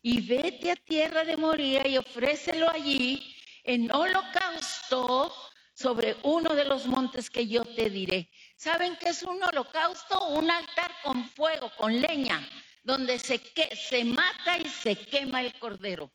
[0.00, 5.32] y vete a tierra de Moría y ofrécelo allí en holocausto
[5.74, 8.30] sobre uno de los montes que yo te diré.
[8.54, 10.28] ¿Saben qué es un holocausto?
[10.28, 12.48] Un altar con fuego, con leña,
[12.84, 13.38] donde se,
[13.74, 16.12] se mata y se quema el cordero.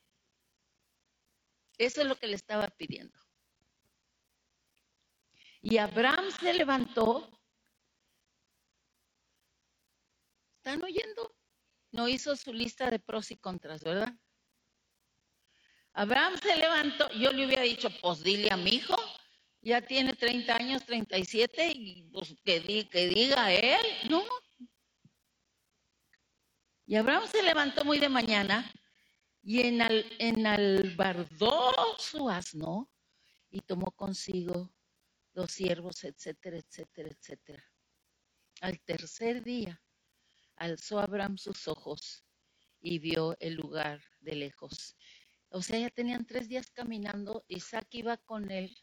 [1.78, 3.18] Eso es lo que le estaba pidiendo.
[5.62, 7.30] Y Abraham se levantó.
[10.58, 11.36] ¿Están oyendo?
[11.92, 14.14] No hizo su lista de pros y contras, ¿verdad?
[15.92, 17.10] Abraham se levantó.
[17.12, 18.96] Yo le hubiera dicho, pues dile a mi hijo
[19.62, 24.24] ya tiene 30 años, 37, y pues que, que diga él, ¿no?
[26.90, 28.68] Y Abraham se levantó muy de mañana
[29.44, 29.80] y en
[30.18, 32.90] enalbardó su asno
[33.52, 34.74] y tomó consigo
[35.36, 37.64] dos siervos, etcétera, etcétera, etcétera.
[38.62, 39.80] Al tercer día
[40.56, 42.26] alzó Abraham sus ojos
[42.80, 44.98] y vio el lugar de lejos.
[45.50, 48.76] O sea, ya tenían tres días caminando, Isaac iba con él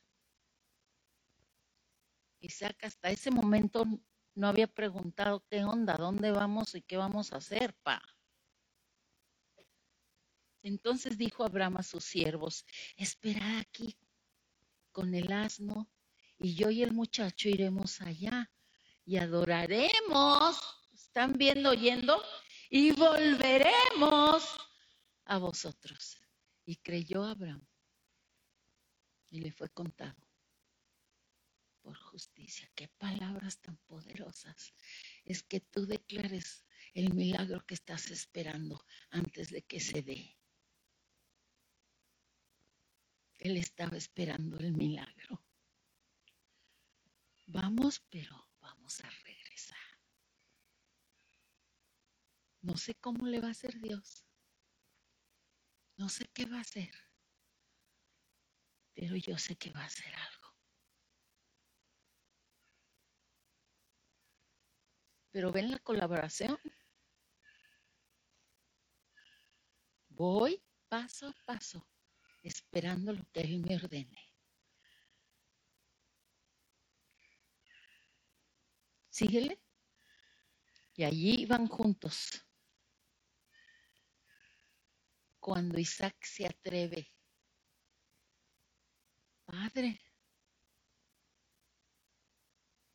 [2.39, 3.85] Isaac hasta ese momento
[4.37, 8.03] no había preguntado qué onda, dónde vamos y qué vamos a hacer, pa.
[10.63, 13.99] Entonces dijo Abraham a sus siervos, esperad aquí
[14.93, 15.91] con el asno
[16.39, 18.53] y yo y el muchacho iremos allá
[19.05, 20.61] y adoraremos,
[20.93, 22.23] ¿están viendo, oyendo?
[22.69, 24.45] Y volveremos
[25.25, 26.21] a vosotros.
[26.65, 27.65] Y creyó Abraham
[29.31, 30.26] y le fue contado
[31.87, 32.69] por justicia.
[32.75, 34.75] Qué palabras tan poderosas.
[35.25, 40.37] Es que tú declares el milagro que estás esperando antes de que se dé.
[43.39, 45.45] Él estaba esperando el milagro.
[47.47, 49.87] Vamos, pero vamos a regresar.
[52.63, 54.27] No sé cómo le va a hacer Dios.
[55.97, 56.93] No sé qué va a hacer.
[58.93, 60.36] Pero yo sé que va a hacer algo.
[65.37, 66.59] Pero ven la colaboración.
[70.09, 71.87] Voy paso a paso,
[72.43, 74.33] esperando lo que Él me ordene.
[79.11, 79.63] Síguele.
[80.95, 82.43] Y allí van juntos.
[85.39, 87.13] Cuando Isaac se atreve
[89.45, 90.01] Padre,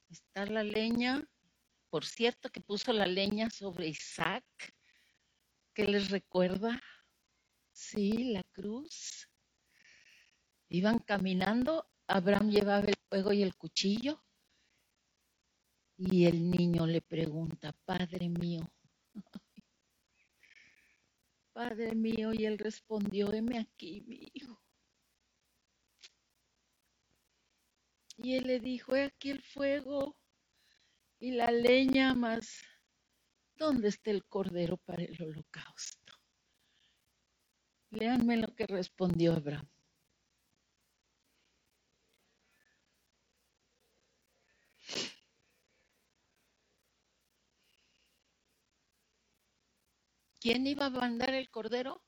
[0.10, 1.24] está la leña,
[1.92, 4.46] por cierto que puso la leña sobre Isaac,
[5.74, 6.82] que les recuerda,
[7.74, 9.28] sí, la cruz.
[10.70, 14.24] Iban caminando, Abraham llevaba el fuego y el cuchillo,
[15.98, 18.72] y el niño le pregunta, Padre mío,
[21.54, 24.64] Padre mío, y él respondió, heme aquí, mi hijo.
[28.16, 30.21] Y él le dijo, he aquí el fuego
[31.22, 32.66] y la leña, más
[33.56, 36.14] ¿dónde está el cordero para el holocausto?
[37.92, 39.70] Léanme lo que respondió Abraham.
[50.40, 52.04] ¿Quién iba a mandar el cordero?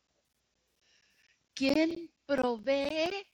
[1.54, 3.33] ¿Quién provee?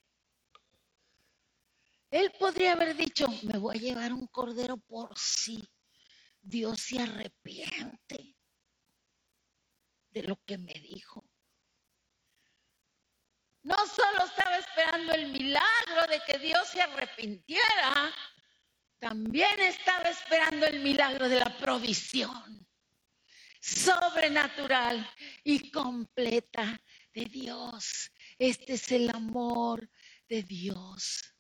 [2.12, 5.70] Él podría haber dicho, me voy a llevar un cordero por si
[6.42, 8.36] Dios se arrepiente
[10.10, 11.30] de lo que me dijo.
[13.62, 18.12] No solo estaba esperando el milagro de que Dios se arrepintiera,
[18.98, 22.68] también estaba esperando el milagro de la provisión
[23.62, 25.08] sobrenatural
[25.44, 26.82] y completa
[27.14, 28.12] de Dios.
[28.38, 29.90] Este es el amor
[30.28, 31.36] de Dios.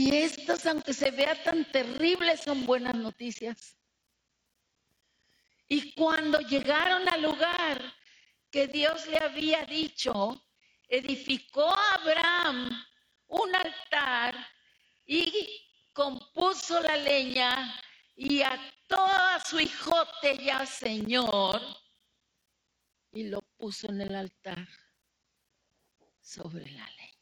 [0.00, 3.76] Y estos, aunque se vea tan terribles, son buenas noticias.
[5.66, 7.82] Y cuando llegaron al lugar
[8.48, 10.40] que Dios le había dicho,
[10.86, 12.70] edificó a Abraham
[13.26, 14.36] un altar
[15.04, 17.74] y compuso la leña
[18.14, 21.60] y ató a su hijote ya Señor
[23.10, 24.68] y lo puso en el altar
[26.20, 27.17] sobre la leña.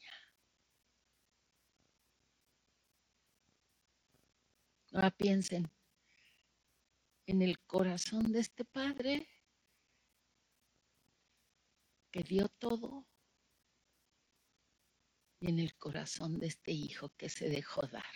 [4.97, 5.71] Ahora piensen
[7.27, 9.29] en el corazón de este padre
[12.11, 13.07] que dio todo
[15.39, 18.07] y en el corazón de este hijo que se dejó dar.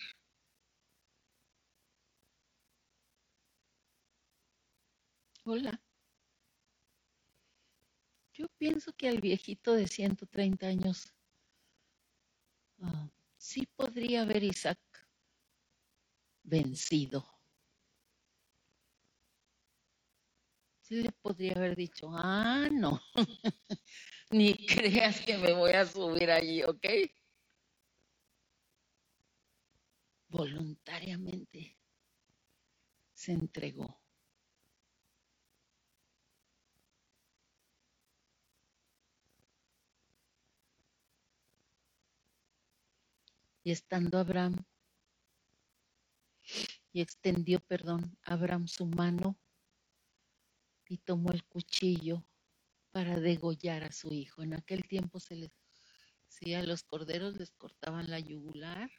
[5.45, 5.83] Hola.
[8.33, 11.13] Yo pienso que al viejito de 130 años
[12.81, 14.79] ah, sí podría haber Isaac
[16.51, 17.25] vencido.
[20.83, 23.01] Sí le podría haber dicho, ah, no,
[24.31, 26.87] ni creas que me voy a subir allí, ¿ok?
[30.31, 31.79] Voluntariamente
[33.15, 34.01] se entregó.
[43.63, 44.57] Y estando Abraham,
[46.93, 49.39] y extendió, perdón, Abraham su mano
[50.89, 52.27] y tomó el cuchillo
[52.91, 54.43] para degollar a su hijo.
[54.43, 55.53] En aquel tiempo se les,
[56.27, 58.91] sí, a los corderos les cortaban la yugular.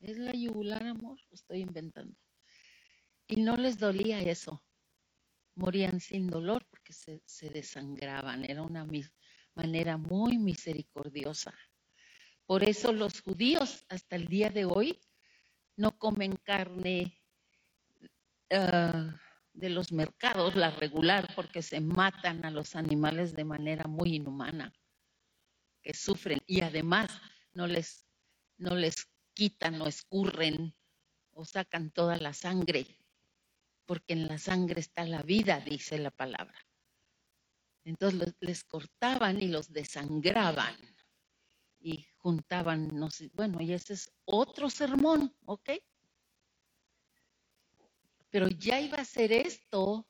[0.00, 1.18] ¿Es la yugular, amor?
[1.28, 2.16] Lo estoy inventando.
[3.26, 4.64] Y no les dolía eso.
[5.54, 8.44] Morían sin dolor porque se, se desangraban.
[8.44, 8.86] Era una
[9.54, 11.52] manera muy misericordiosa.
[12.46, 14.98] Por eso los judíos hasta el día de hoy
[15.76, 17.17] no comen carne
[18.50, 19.14] ah,
[19.52, 24.72] de los mercados, la regular, porque se matan a los animales de manera muy inhumana,
[25.82, 27.08] que sufren y además
[27.54, 28.06] no les,
[28.56, 30.74] no les quitan o escurren
[31.32, 32.86] o sacan toda la sangre,
[33.84, 36.58] porque en la sangre está la vida, dice la palabra.
[37.84, 40.76] Entonces les cortaban y los desangraban
[41.80, 45.70] y juntaban, no sé, bueno, y ese es otro sermón, ¿ok?
[48.30, 50.06] Pero ya iba a ser esto,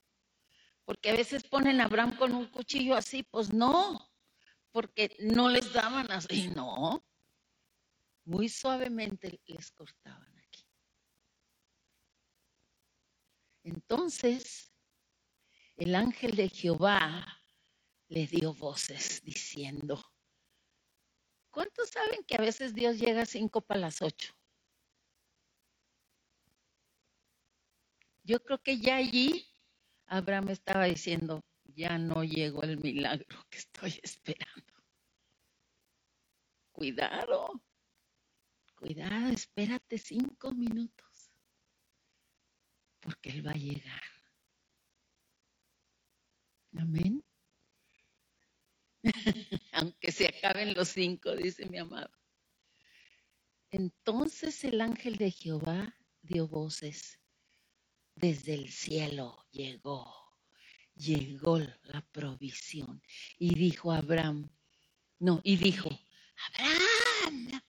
[0.85, 4.11] porque a veces ponen a Abraham con un cuchillo así, pues no,
[4.73, 7.05] porque no les daban así, no,
[8.25, 10.67] muy suavemente les cortaban aquí.
[13.65, 14.73] Entonces,
[15.77, 17.27] el ángel de Jehová
[18.09, 20.03] le dio voces diciendo,
[21.59, 24.38] ¿Cuántos saben que a veces Dios llega a cinco para las ocho?
[28.29, 29.49] Yo creo que ya allí
[30.05, 34.75] Abraham estaba diciendo, ya no llegó el milagro que estoy esperando.
[36.71, 37.65] Cuidado,
[38.75, 41.31] cuidado, espérate cinco minutos,
[43.01, 44.03] porque Él va a llegar.
[46.77, 47.25] Amén.
[49.73, 52.13] Aunque se acaben los cinco, dice mi amado.
[53.71, 57.19] Entonces el ángel de Jehová dio voces.
[58.21, 60.35] Desde el cielo llegó,
[60.97, 63.01] llegó la provisión.
[63.39, 64.51] Y dijo Abraham,
[65.21, 65.89] no, y dijo,
[66.49, 67.63] Abraham,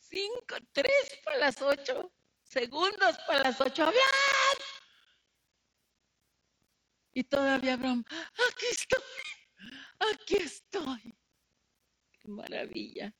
[0.00, 0.92] cinco, tres
[1.24, 4.58] para las ocho, segundos para las ocho, Abraham.
[7.14, 9.00] Y todavía Abraham, aquí estoy,
[10.12, 11.16] aquí estoy.
[12.20, 13.14] Qué maravilla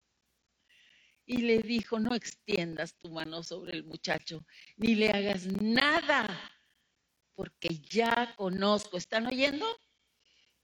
[1.26, 4.44] y le dijo, no extiendas tu mano sobre el muchacho,
[4.76, 6.26] ni le hagas nada,
[7.34, 9.66] porque ya conozco, ¿están oyendo?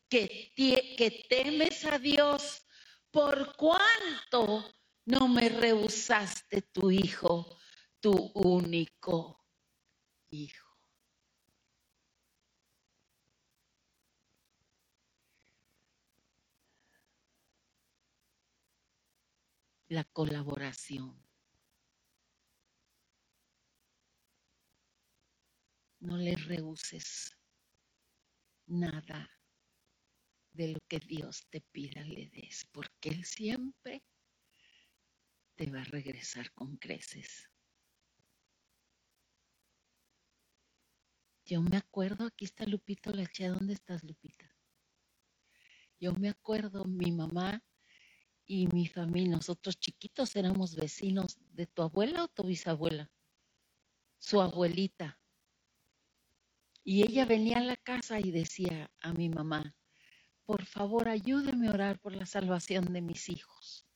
[0.09, 2.67] Que, que temes a Dios,
[3.11, 4.65] por cuanto
[5.07, 7.59] no me rehusaste tu hijo,
[8.01, 9.45] tu único
[10.31, 10.70] hijo.
[19.91, 21.21] La colaboración.
[25.99, 27.37] No le rehuses
[28.67, 29.29] nada
[30.53, 34.05] de lo que Dios te pida le des, porque Él siempre
[35.57, 37.51] te va a regresar con creces.
[41.45, 44.49] Yo me acuerdo, aquí está Lupito Leche, ¿dónde estás Lupita?
[45.99, 47.61] Yo me acuerdo, mi mamá
[48.51, 53.09] y mi familia, nosotros chiquitos éramos vecinos de tu abuela o tu bisabuela,
[54.19, 55.21] su abuelita.
[56.83, 59.77] Y ella venía a la casa y decía a mi mamá,
[60.47, 63.87] por favor ayúdeme a orar por la salvación de mis hijos.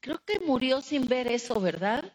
[0.00, 2.12] Creo que murió sin ver eso, ¿verdad?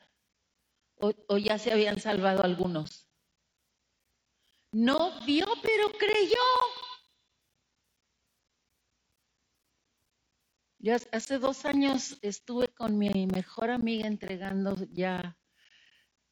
[0.96, 3.10] O, o ya se habían salvado algunos.
[4.74, 6.91] No vio, pero creyó.
[10.84, 15.38] Yo hace dos años estuve con mi mejor amiga entregando ya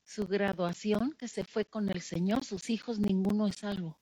[0.04, 4.02] su graduación, que se fue con el Señor, sus hijos, ninguno es salvo.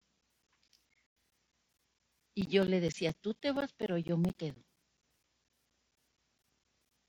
[2.34, 4.64] Y yo le decía, tú te vas, pero yo me quedo.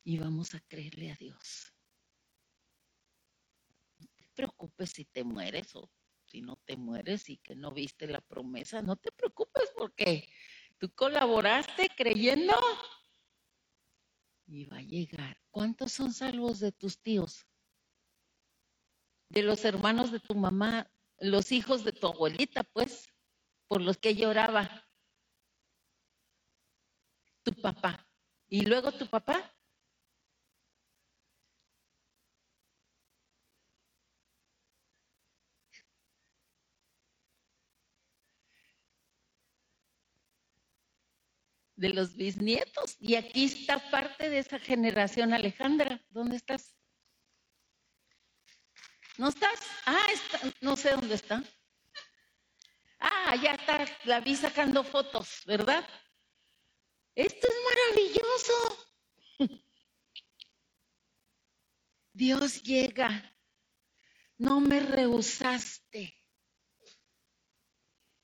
[0.03, 1.73] Y vamos a creerle a Dios.
[4.01, 5.89] No te preocupes si te mueres o
[6.27, 8.83] si no te mueres y que no viste la promesa.
[8.83, 10.29] No te preocupes porque
[10.79, 12.55] tú colaboraste creyendo
[14.49, 15.39] y va a llegar.
[15.51, 17.47] ¿Cuántos son salvos de tus tíos?
[19.29, 23.07] De los hermanos de tu mamá, los hijos de tu abuelita, pues,
[23.67, 24.89] por los que lloraba.
[27.43, 28.07] Tu papá.
[28.49, 29.55] ¿Y luego tu papá?
[41.79, 42.97] De los bisnietos.
[42.99, 46.05] Y aquí está parte de esa generación, Alejandra.
[46.11, 46.75] ¿Dónde estás?
[49.17, 49.61] ¿No estás?
[49.87, 50.07] Ah,
[50.61, 51.43] no sé dónde está.
[52.99, 55.89] Ah, ya está, la vi sacando fotos, ¿verdad?
[57.15, 58.87] Esto es maravilloso.
[62.13, 63.37] Dios llega.
[64.37, 66.15] No me rehusaste.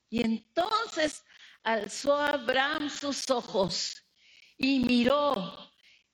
[0.09, 1.23] Y entonces
[1.65, 4.05] alzó Abraham sus ojos
[4.57, 5.71] y miró.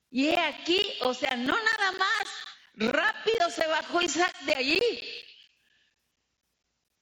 [0.10, 2.28] Y he aquí, o sea, no nada más,
[2.74, 4.82] rápido se bajó Isaac de allí,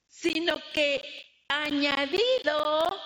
[0.07, 1.01] sino que
[1.47, 2.99] añadido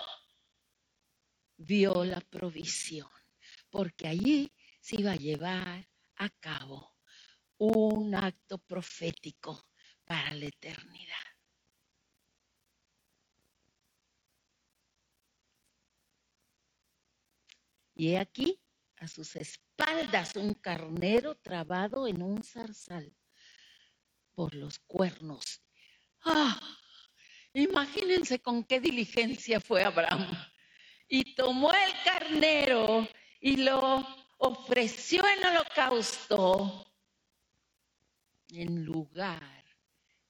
[1.56, 3.08] vio la provisión,
[3.70, 6.96] porque allí se iba a llevar a cabo
[7.58, 9.70] un acto profético
[10.04, 11.33] para la eternidad.
[17.94, 18.60] Y he aquí
[18.96, 23.14] a sus espaldas un carnero trabado en un zarzal
[24.34, 25.62] por los cuernos.
[26.24, 26.60] ¡Ah!
[27.52, 30.28] Imagínense con qué diligencia fue Abraham.
[31.06, 33.06] Y tomó el carnero
[33.40, 34.04] y lo
[34.38, 36.92] ofreció en holocausto
[38.48, 39.64] en lugar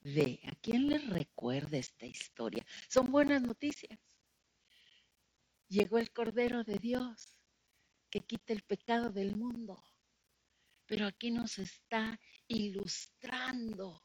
[0.00, 0.40] de...
[0.44, 2.64] ¿A quién le recuerda esta historia?
[2.88, 3.98] Son buenas noticias.
[5.68, 7.34] Llegó el Cordero de Dios
[8.14, 9.82] que quite el pecado del mundo.
[10.86, 14.04] Pero aquí nos está ilustrando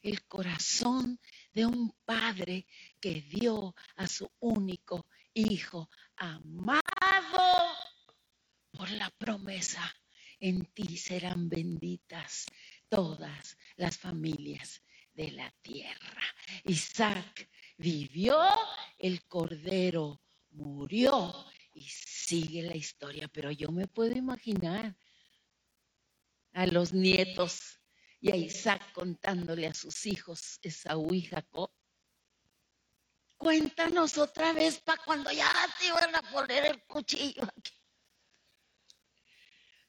[0.00, 1.18] el corazón
[1.52, 2.68] de un padre
[3.00, 6.82] que dio a su único hijo amado
[8.70, 9.92] por la promesa.
[10.38, 12.46] En ti serán benditas
[12.88, 14.84] todas las familias
[15.14, 16.22] de la tierra.
[16.62, 18.38] Isaac vivió,
[18.98, 21.44] el cordero murió
[21.78, 24.96] Y sigue la historia, pero yo me puedo imaginar
[26.52, 27.78] a los nietos
[28.20, 31.70] y a Isaac contándole a sus hijos, Esaú y Jacob.
[33.36, 35.48] Cuéntanos otra vez para cuando ya
[35.78, 37.80] te iban a poner el cuchillo aquí.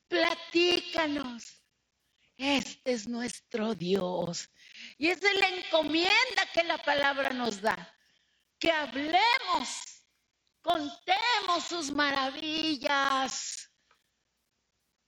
[0.08, 1.64] Platícanos.
[2.38, 4.48] Este es nuestro Dios.
[5.00, 7.98] Y es de la encomienda que la palabra nos da.
[8.60, 9.99] Que hablemos,
[10.62, 13.72] contemos sus maravillas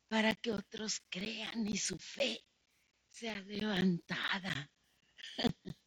[0.08, 2.44] para que otros crean y su fe
[3.10, 4.70] sea levantada.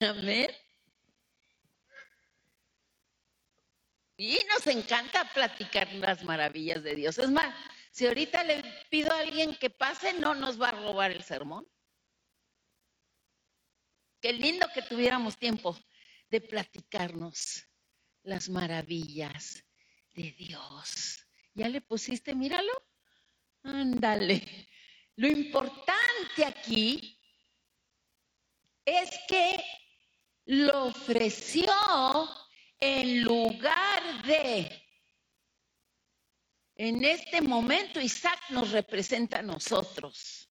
[0.00, 0.50] Amén.
[4.16, 7.18] Y nos encanta platicar las maravillas de Dios.
[7.18, 7.54] Es más,
[7.92, 11.66] si ahorita le pido a alguien que pase, no nos va a robar el sermón.
[14.20, 15.78] Qué lindo que tuviéramos tiempo
[16.28, 17.67] de platicarnos
[18.28, 19.64] las maravillas
[20.14, 21.26] de Dios.
[21.54, 22.72] ¿Ya le pusiste, míralo?
[23.62, 24.68] Ándale.
[25.16, 27.18] Lo importante aquí
[28.84, 29.64] es que
[30.44, 31.72] lo ofreció
[32.78, 34.84] en lugar de.
[36.76, 40.48] En este momento Isaac nos representa a nosotros.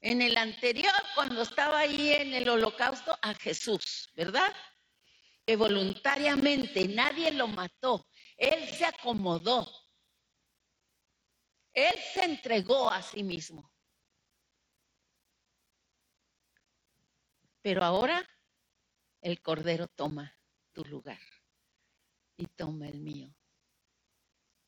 [0.00, 4.52] En el anterior, cuando estaba ahí en el holocausto, a Jesús, ¿verdad?
[5.56, 8.06] Voluntariamente nadie lo mató.
[8.36, 9.70] Él se acomodó.
[11.72, 13.72] Él se entregó a sí mismo.
[17.62, 18.26] Pero ahora
[19.20, 20.34] el Cordero toma
[20.72, 21.20] tu lugar
[22.36, 23.34] y toma el mío.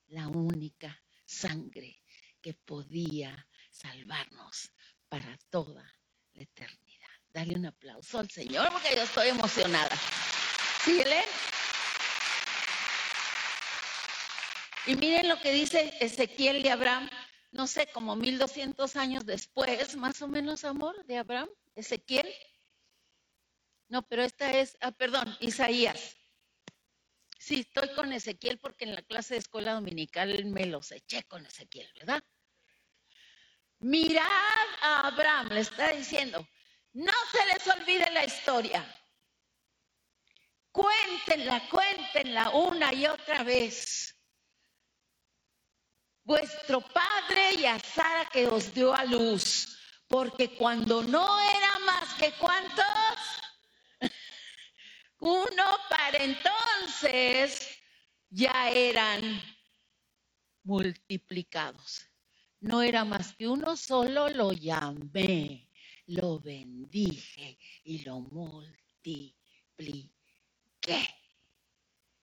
[0.09, 2.03] La única sangre
[2.43, 4.73] que podía salvarnos
[5.09, 5.83] para toda
[6.35, 7.09] la eternidad.
[7.33, 9.97] Dale un aplauso al Señor porque yo estoy emocionada.
[10.85, 11.23] Síguele.
[14.87, 17.09] Y miren lo que dice Ezequiel de Abraham,
[17.53, 22.29] no sé, como 1200 años después, más o menos, amor, de Abraham, Ezequiel.
[23.89, 26.17] No, pero esta es, ah, perdón, Isaías.
[27.39, 31.47] Sí, estoy con Ezequiel porque en la clase de escuela dominical me los eché con
[31.47, 32.25] Ezequiel, ¿verdad?
[33.79, 36.47] Mirad a Abraham, le está diciendo,
[36.93, 39.02] no se les olvide la historia.
[40.73, 44.17] Cuéntenla, cuéntenla una y otra vez.
[46.25, 52.15] Vuestro padre y a Sara que os dio a luz, porque cuando no era más
[52.15, 52.87] que cuántos,
[55.19, 57.69] uno para entonces
[58.31, 59.43] ya eran
[60.63, 62.07] multiplicados.
[62.61, 65.69] No era más que uno solo, lo llamé,
[66.07, 70.22] lo bendije y lo multipliqué.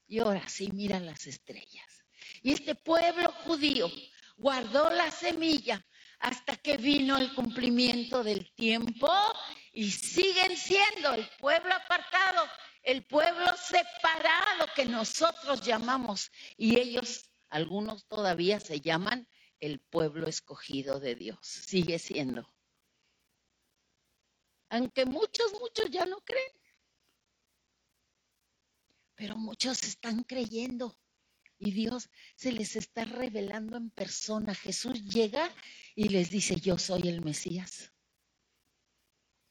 [0.06, 2.04] Y ahora sí, mira las estrellas.
[2.42, 3.90] Y este pueblo judío
[4.36, 5.84] guardó la semilla
[6.18, 9.10] hasta que vino el cumplimiento del tiempo
[9.72, 12.48] y siguen siendo el pueblo apartado
[12.88, 19.28] el pueblo separado que nosotros llamamos y ellos, algunos todavía se llaman
[19.60, 21.38] el pueblo escogido de Dios.
[21.42, 22.48] Sigue siendo.
[24.70, 26.52] Aunque muchos, muchos ya no creen.
[29.18, 30.96] Pero muchos están creyendo
[31.58, 34.54] y Dios se les está revelando en persona.
[34.54, 35.52] Jesús llega
[35.96, 37.92] y les dice, yo soy el Mesías.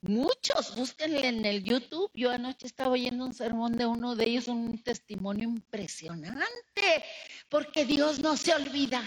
[0.02, 2.10] Muchos, búsquenle en el YouTube.
[2.14, 7.04] Yo anoche estaba oyendo un sermón de uno de ellos, un testimonio impresionante,
[7.50, 9.04] porque Dios no se olvida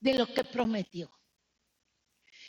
[0.00, 1.10] de lo que prometió.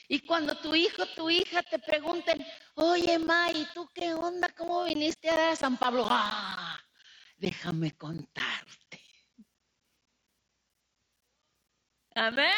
[0.08, 2.46] Y cuando tu hijo, tu hija te pregunten,
[2.76, 4.50] oye, May, ¿tú qué onda?
[4.50, 6.06] ¿Cómo viniste a San Pablo?
[6.10, 6.80] Ah,
[7.38, 9.02] déjame contarte.
[12.16, 12.54] Amén.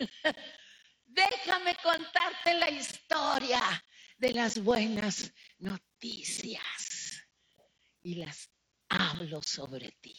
[1.06, 3.60] Déjame contarte la historia
[4.18, 7.24] de las buenas noticias
[8.02, 8.50] y las
[8.88, 10.16] hablo sobre ti.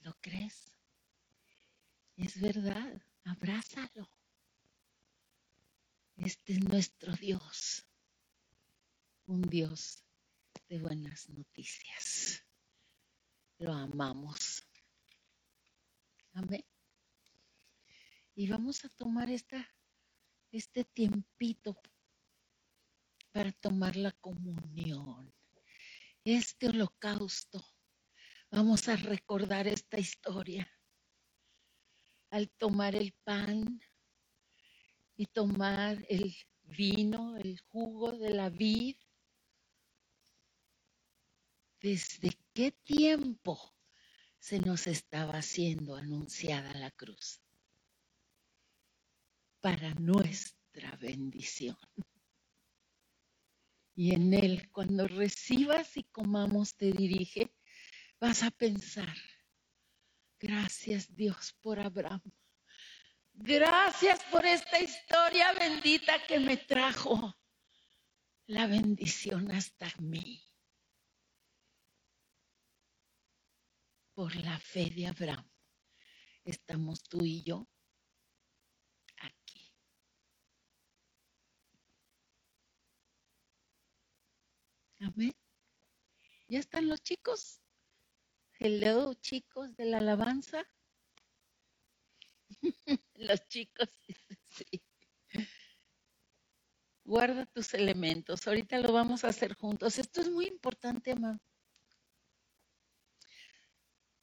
[0.00, 0.69] ¿Lo crees?
[2.22, 4.06] Es verdad, abrázalo.
[6.16, 7.86] Este es nuestro Dios,
[9.24, 10.04] un Dios
[10.68, 12.44] de buenas noticias.
[13.56, 14.62] Lo amamos.
[16.34, 16.62] Amén.
[18.34, 21.80] Y vamos a tomar este tiempito
[23.32, 25.34] para tomar la comunión,
[26.22, 27.64] este holocausto.
[28.50, 30.70] Vamos a recordar esta historia.
[32.30, 33.80] Al tomar el pan
[35.16, 38.96] y tomar el vino, el jugo de la vid,
[41.80, 43.74] desde qué tiempo
[44.38, 47.40] se nos estaba haciendo anunciada la cruz
[49.60, 51.76] para nuestra bendición.
[53.94, 57.52] Y en él, cuando recibas y comamos, te dirige,
[58.18, 59.14] vas a pensar,
[60.40, 62.22] gracias Dios por Abraham.
[63.32, 67.34] Gracias por esta historia bendita que me trajo
[68.46, 70.42] la bendición hasta mí.
[74.14, 75.48] Por la fe de Abraham
[76.44, 77.68] estamos tú y yo
[79.18, 79.72] aquí.
[84.98, 85.34] Amén.
[86.48, 87.59] ¿Ya están los chicos?
[88.62, 90.68] Hello, chicos de la alabanza.
[93.14, 93.88] los chicos,
[94.48, 94.82] sí.
[97.02, 98.46] Guarda tus elementos.
[98.46, 99.98] Ahorita lo vamos a hacer juntos.
[99.98, 101.38] Esto es muy importante, amado.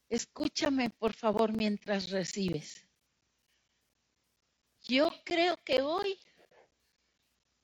[0.08, 2.88] Escúchame, por favor, mientras recibes.
[4.84, 6.20] Yo creo que hoy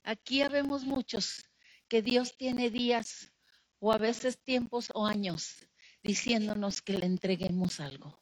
[0.02, 1.48] aquí habemos muchos
[1.88, 3.32] que Dios tiene días
[3.78, 5.68] o a veces tiempos o años
[6.04, 8.22] diciéndonos que le entreguemos algo.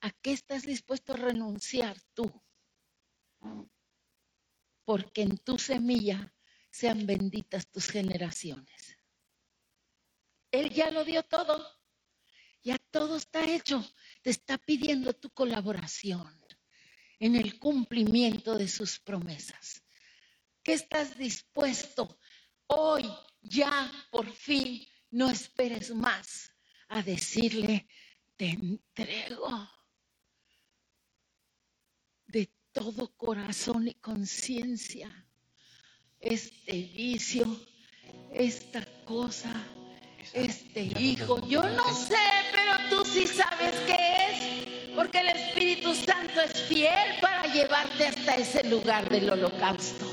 [0.00, 2.30] ¿A qué estás dispuesto a renunciar tú?
[4.84, 6.32] Porque en tu semilla
[6.70, 8.96] sean benditas tus generaciones.
[10.50, 11.66] Él ya lo dio todo.
[12.62, 13.84] Ya todo está hecho.
[14.22, 16.32] Te está pidiendo tu colaboración
[17.18, 19.82] en el cumplimiento de sus promesas.
[20.62, 22.18] ¿Qué estás dispuesto
[22.68, 23.10] hoy
[23.42, 24.86] ya por fin?
[25.10, 26.52] No esperes más
[26.88, 27.88] a decirle,
[28.36, 29.68] te entrego
[32.26, 35.10] de todo corazón y conciencia
[36.20, 37.46] este vicio,
[38.32, 39.52] esta cosa
[40.32, 41.46] este hijo.
[41.48, 42.16] Yo no sé,
[42.52, 43.96] pero tú sí sabes qué
[44.30, 50.06] es, porque el Espíritu Santo es fiel para llevarte hasta ese lugar del holocausto,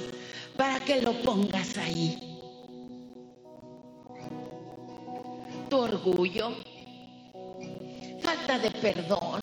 [0.56, 2.35] para que lo pongas ahí.
[5.76, 6.56] Orgullo,
[8.22, 9.42] falta de perdón,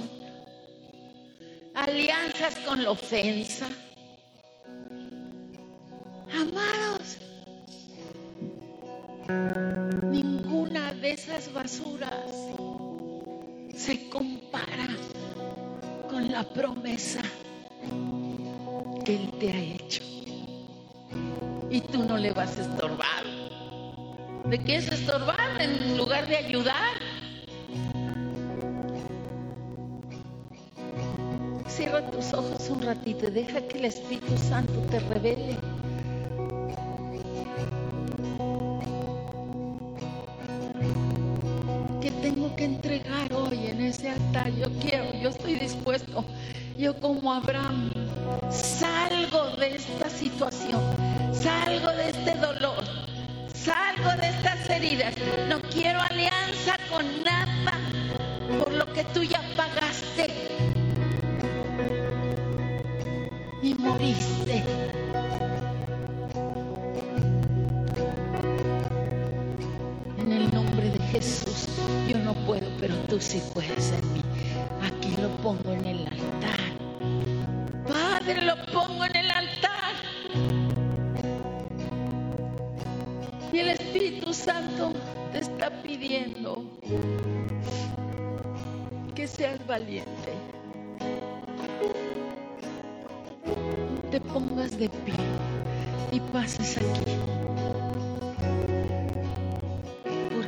[1.74, 3.68] alianzas con la ofensa.
[6.33, 7.18] Amados,
[10.11, 12.24] ninguna de esas basuras
[13.76, 14.89] se compara
[16.09, 17.20] con la promesa
[19.05, 20.03] que Él te ha hecho.
[21.70, 23.22] Y tú no le vas a estorbar.
[24.53, 26.92] ¿De qué es estorbar en lugar de ayudar?
[31.66, 35.57] Cierra tus ojos un ratito y deja que el Espíritu Santo te revele
[42.64, 44.50] entregar hoy en ese altar.
[44.55, 46.24] Yo quiero, yo estoy dispuesto.
[46.78, 47.90] Yo como Abraham
[48.50, 50.80] salgo de esta situación,
[51.32, 52.84] salgo de este dolor,
[55.53, 56.32] No quiero alianza
[89.14, 90.32] que seas valiente.
[94.10, 95.14] Te pongas de pie
[96.12, 97.12] y pases aquí.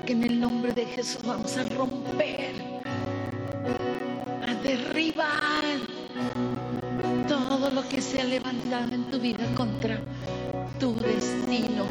[0.07, 2.53] que en el nombre de Jesús vamos a romper,
[4.47, 5.65] a derribar
[7.27, 9.99] todo lo que se ha levantado en tu vida contra
[10.79, 11.87] tu destino.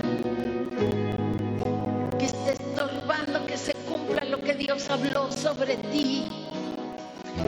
[2.19, 6.28] Que esté estorbando que se cumpla lo que Dios habló sobre ti,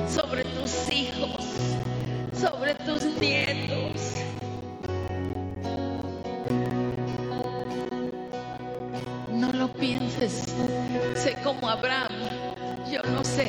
[0.07, 1.45] sobre tus hijos,
[2.33, 4.15] sobre tus nietos.
[9.79, 10.45] pienses,
[11.15, 12.11] sé como Abraham,
[12.91, 13.47] yo no sé,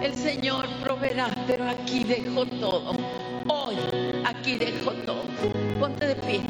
[0.00, 2.92] el Señor proveerá, pero aquí dejo todo.
[3.48, 3.76] Hoy,
[4.24, 5.22] aquí dejo todo.
[5.78, 6.40] Ponte de pie.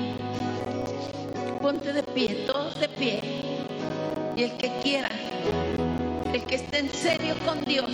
[1.61, 3.21] Ponte de pie, todos de pie.
[4.37, 5.11] Y el que quiera,
[6.33, 7.91] el que esté en serio con Dios,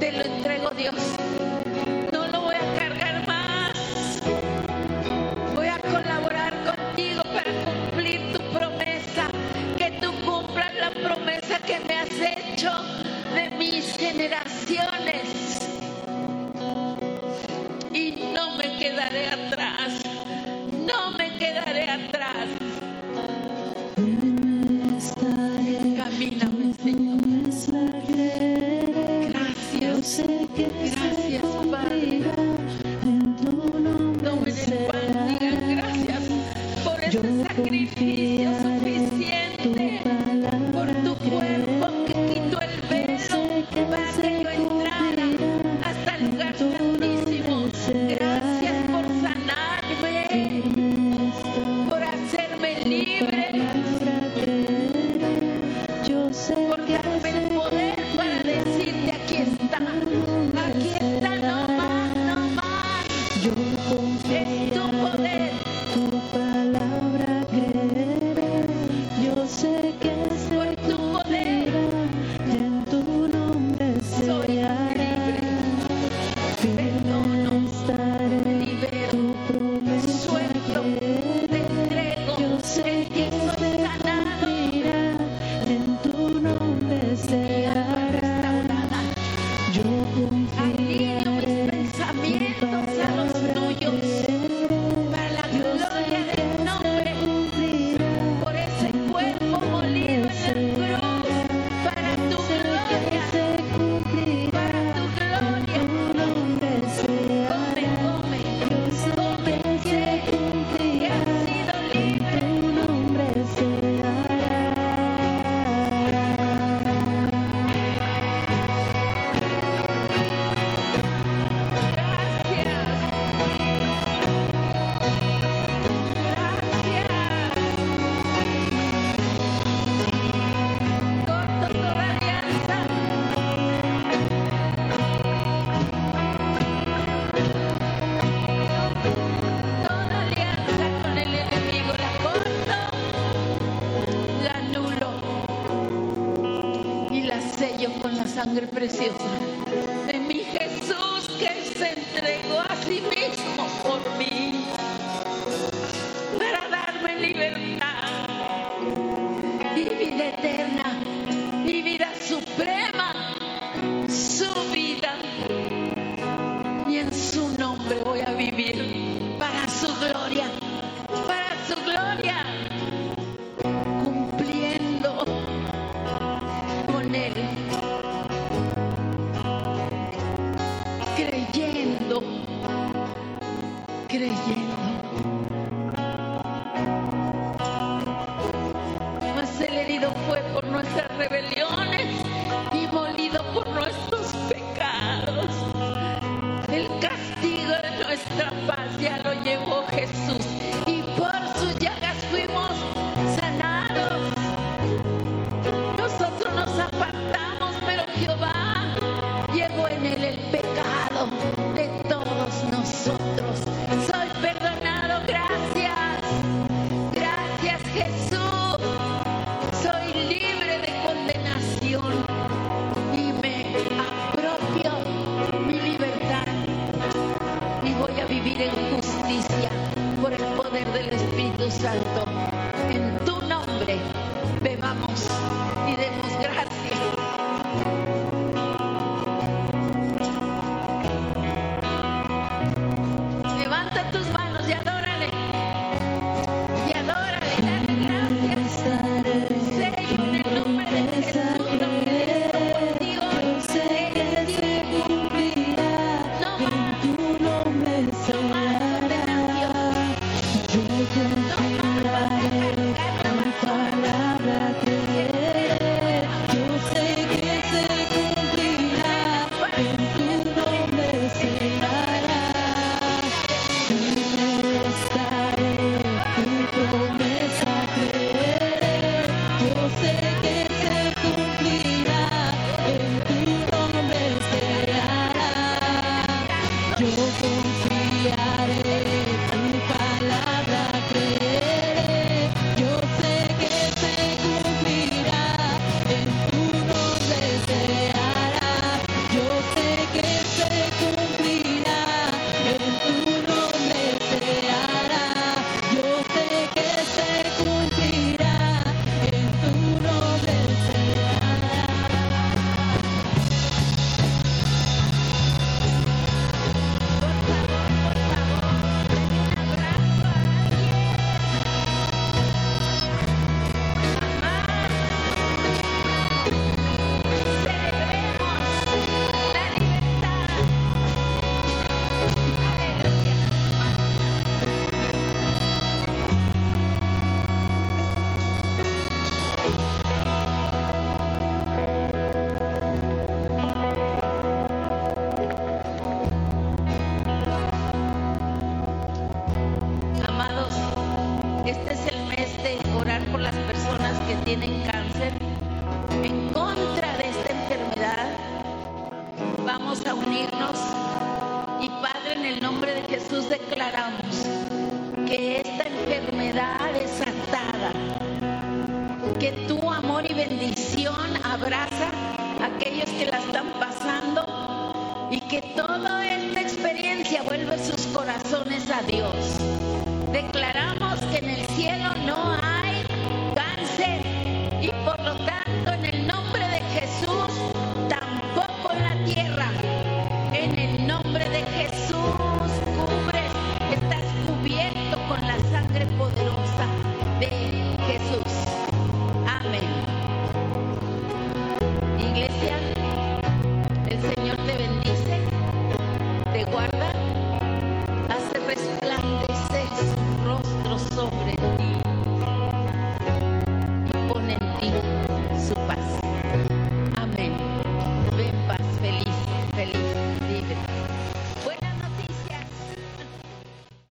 [0.00, 0.94] Te lo entrego, Dios.